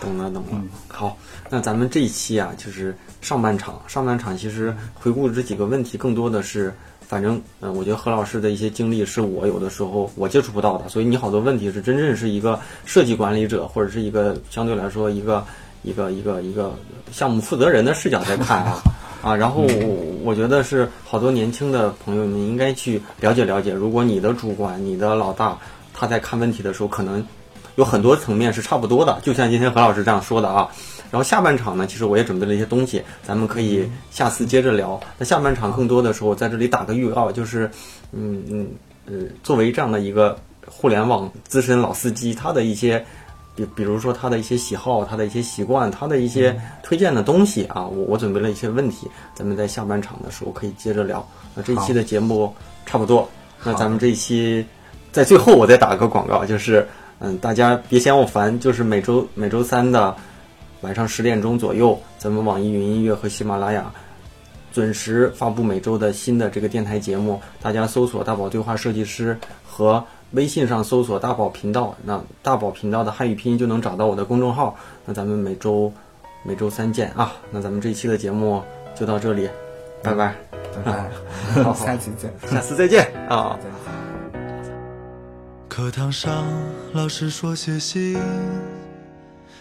[0.00, 0.60] 懂了，懂了。
[0.88, 1.16] 好，
[1.48, 3.80] 那咱们这一期啊，就是上半场。
[3.86, 6.74] 上半场其实回顾这几个问题，更多的是，
[7.06, 15.44] 反正嗯、呃我觉得何老师的一些经历是我有的时候我接触不到的，所以你好多问题是真正是一个设计管理者或者是一个相对来说一个
[15.82, 16.74] 一个一个一个
[17.10, 18.82] 项目负责人的视角在看啊。
[19.22, 25.56] 啊，然后我我觉得是好多年轻的朋友们应该去了解了解，如果你的主管、你的老大
[25.94, 27.24] 他在看问题的时候，可能
[27.76, 30.68] 有很多层面是差不多的，就像今天何老师这样说的啊。
[31.12, 34.98] 然后下半场呢，其实我也准备了一些东西，咱们可以下次接着聊。
[35.18, 37.70] 那下半场更多的时候，在这里打个预告，就是，
[38.10, 38.66] 嗯嗯
[39.06, 39.12] 呃，
[39.44, 43.04] 作为这样的一个互联网资深老司机，他的一些，
[43.54, 51.26] 比比如说他的一些喜好，他的一些习惯，他的一些推荐的东西啊，我我准备了一些问题，咱们在下半场的时候可以接着聊。
[51.54, 52.54] 那这一期的节目
[52.86, 53.28] 差不多，
[53.62, 54.64] 那咱们这一期
[55.10, 56.86] 在最后我再打个广告，就是
[57.18, 60.16] 嗯，大家别嫌我烦，就是每周每周三的
[60.80, 63.92] 晚上十点钟左右，咱们网易云音乐和喜马拉雅
[64.72, 70.02] 准时发布每周的新的这个电台节目，大家搜索“大宝对话设计师”和
[70.32, 74.76] 微信上搜索“大宝频道”，那大宝频道的汉语拼音就能找到我的公众号。
[75.04, 75.92] 那咱们每周
[76.42, 77.32] 每周三见啊！
[77.50, 78.62] 那咱们这一期的节目
[78.94, 79.48] 就到这里，
[80.02, 80.34] 拜拜，
[80.84, 81.10] 拜
[81.54, 82.32] 拜，下期见。
[82.50, 83.58] 下次再见啊！
[83.58, 83.72] 再见
[85.68, 86.44] 课堂上，
[86.92, 88.18] 老师说写信，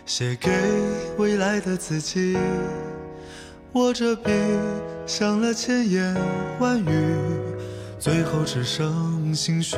[0.05, 0.51] 写给
[1.17, 2.38] 未来的自己。
[3.74, 4.32] 握着笔，
[5.05, 6.13] 想了千言
[6.59, 7.15] 万语，
[8.02, 9.78] 最后只剩心虚，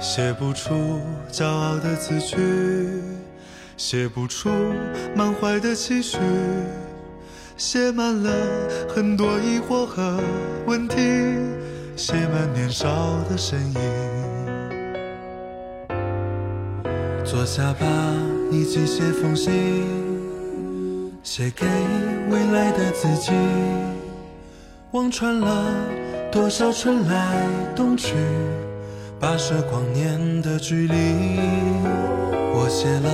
[0.00, 0.98] 写不出
[1.30, 2.38] 骄傲的字句，
[3.76, 4.48] 写不出
[5.14, 6.16] 满怀的期许，
[7.58, 8.32] 写满了
[8.88, 10.18] 很多疑惑和
[10.64, 10.96] 问题，
[11.96, 12.88] 写满年少
[13.28, 13.80] 的身影。
[17.26, 17.86] 坐下吧，
[18.50, 19.52] 一起写封信，
[21.22, 21.66] 写给
[22.30, 23.32] 未来的自己。
[24.92, 25.72] 望穿了
[26.32, 28.14] 多少春来冬去，
[29.20, 30.94] 跋涉光年的距离。
[32.54, 33.10] 我写了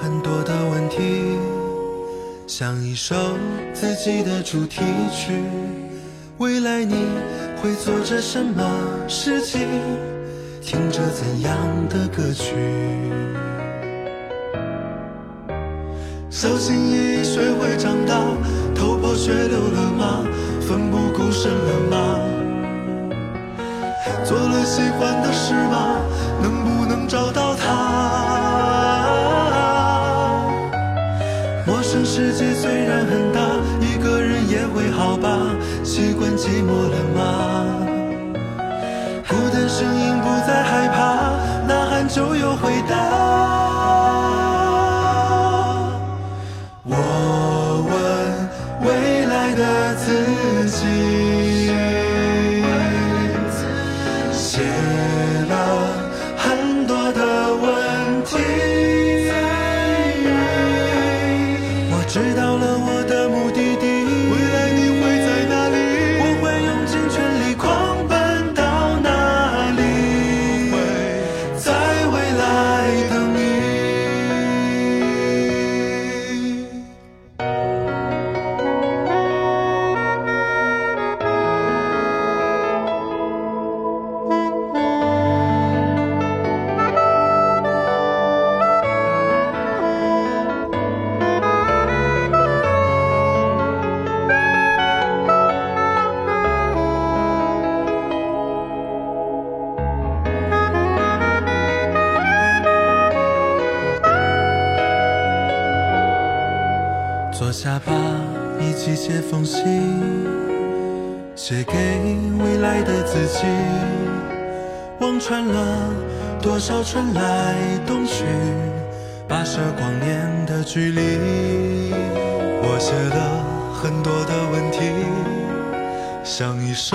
[0.00, 1.36] 很多的问题，
[2.46, 3.14] 像一首
[3.74, 4.80] 自己的主题
[5.12, 5.34] 曲。
[6.38, 6.94] 未来你
[7.60, 8.64] 会做着什么
[9.06, 9.60] 事情？
[10.62, 11.58] 听着怎样
[11.90, 12.54] 的歌曲？
[16.30, 18.18] 小心翼翼学会长大，
[18.74, 20.24] 头破血流了吗？
[20.62, 22.35] 奋不顾身了吗？
[24.26, 26.00] 做了喜欢的事吧？
[26.42, 27.64] 能不能找到他？
[31.64, 33.40] 陌生世界虽然很大，
[33.80, 35.38] 一个人也会好吧？
[35.84, 37.22] 习惯寂寞了吗？
[39.28, 41.30] 孤单声音不再害怕，
[41.68, 43.05] 呐喊就有回答。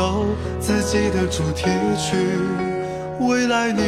[0.01, 0.25] 首
[0.59, 2.17] 自己的主题曲。
[3.19, 3.83] 未来你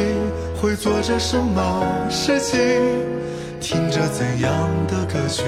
[0.62, 2.60] 会做着什么事情，
[3.60, 4.52] 听着怎样
[4.86, 5.42] 的歌曲？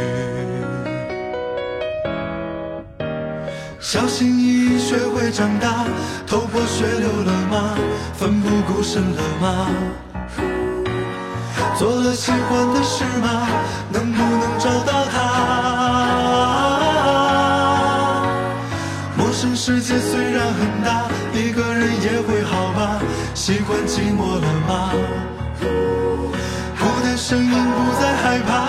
[3.79, 5.87] 小心翼翼学会长大，
[6.27, 7.79] 头破血流了吗？
[8.13, 9.69] 奋不顾身了吗？
[11.79, 13.47] 做了喜欢的事吗？
[13.93, 15.76] 能不能找到他？
[19.55, 23.01] 世界虽然很大，一个人也会好吧？
[23.35, 24.93] 习惯寂寞了吗？
[26.79, 28.69] 孤单身影不再害怕，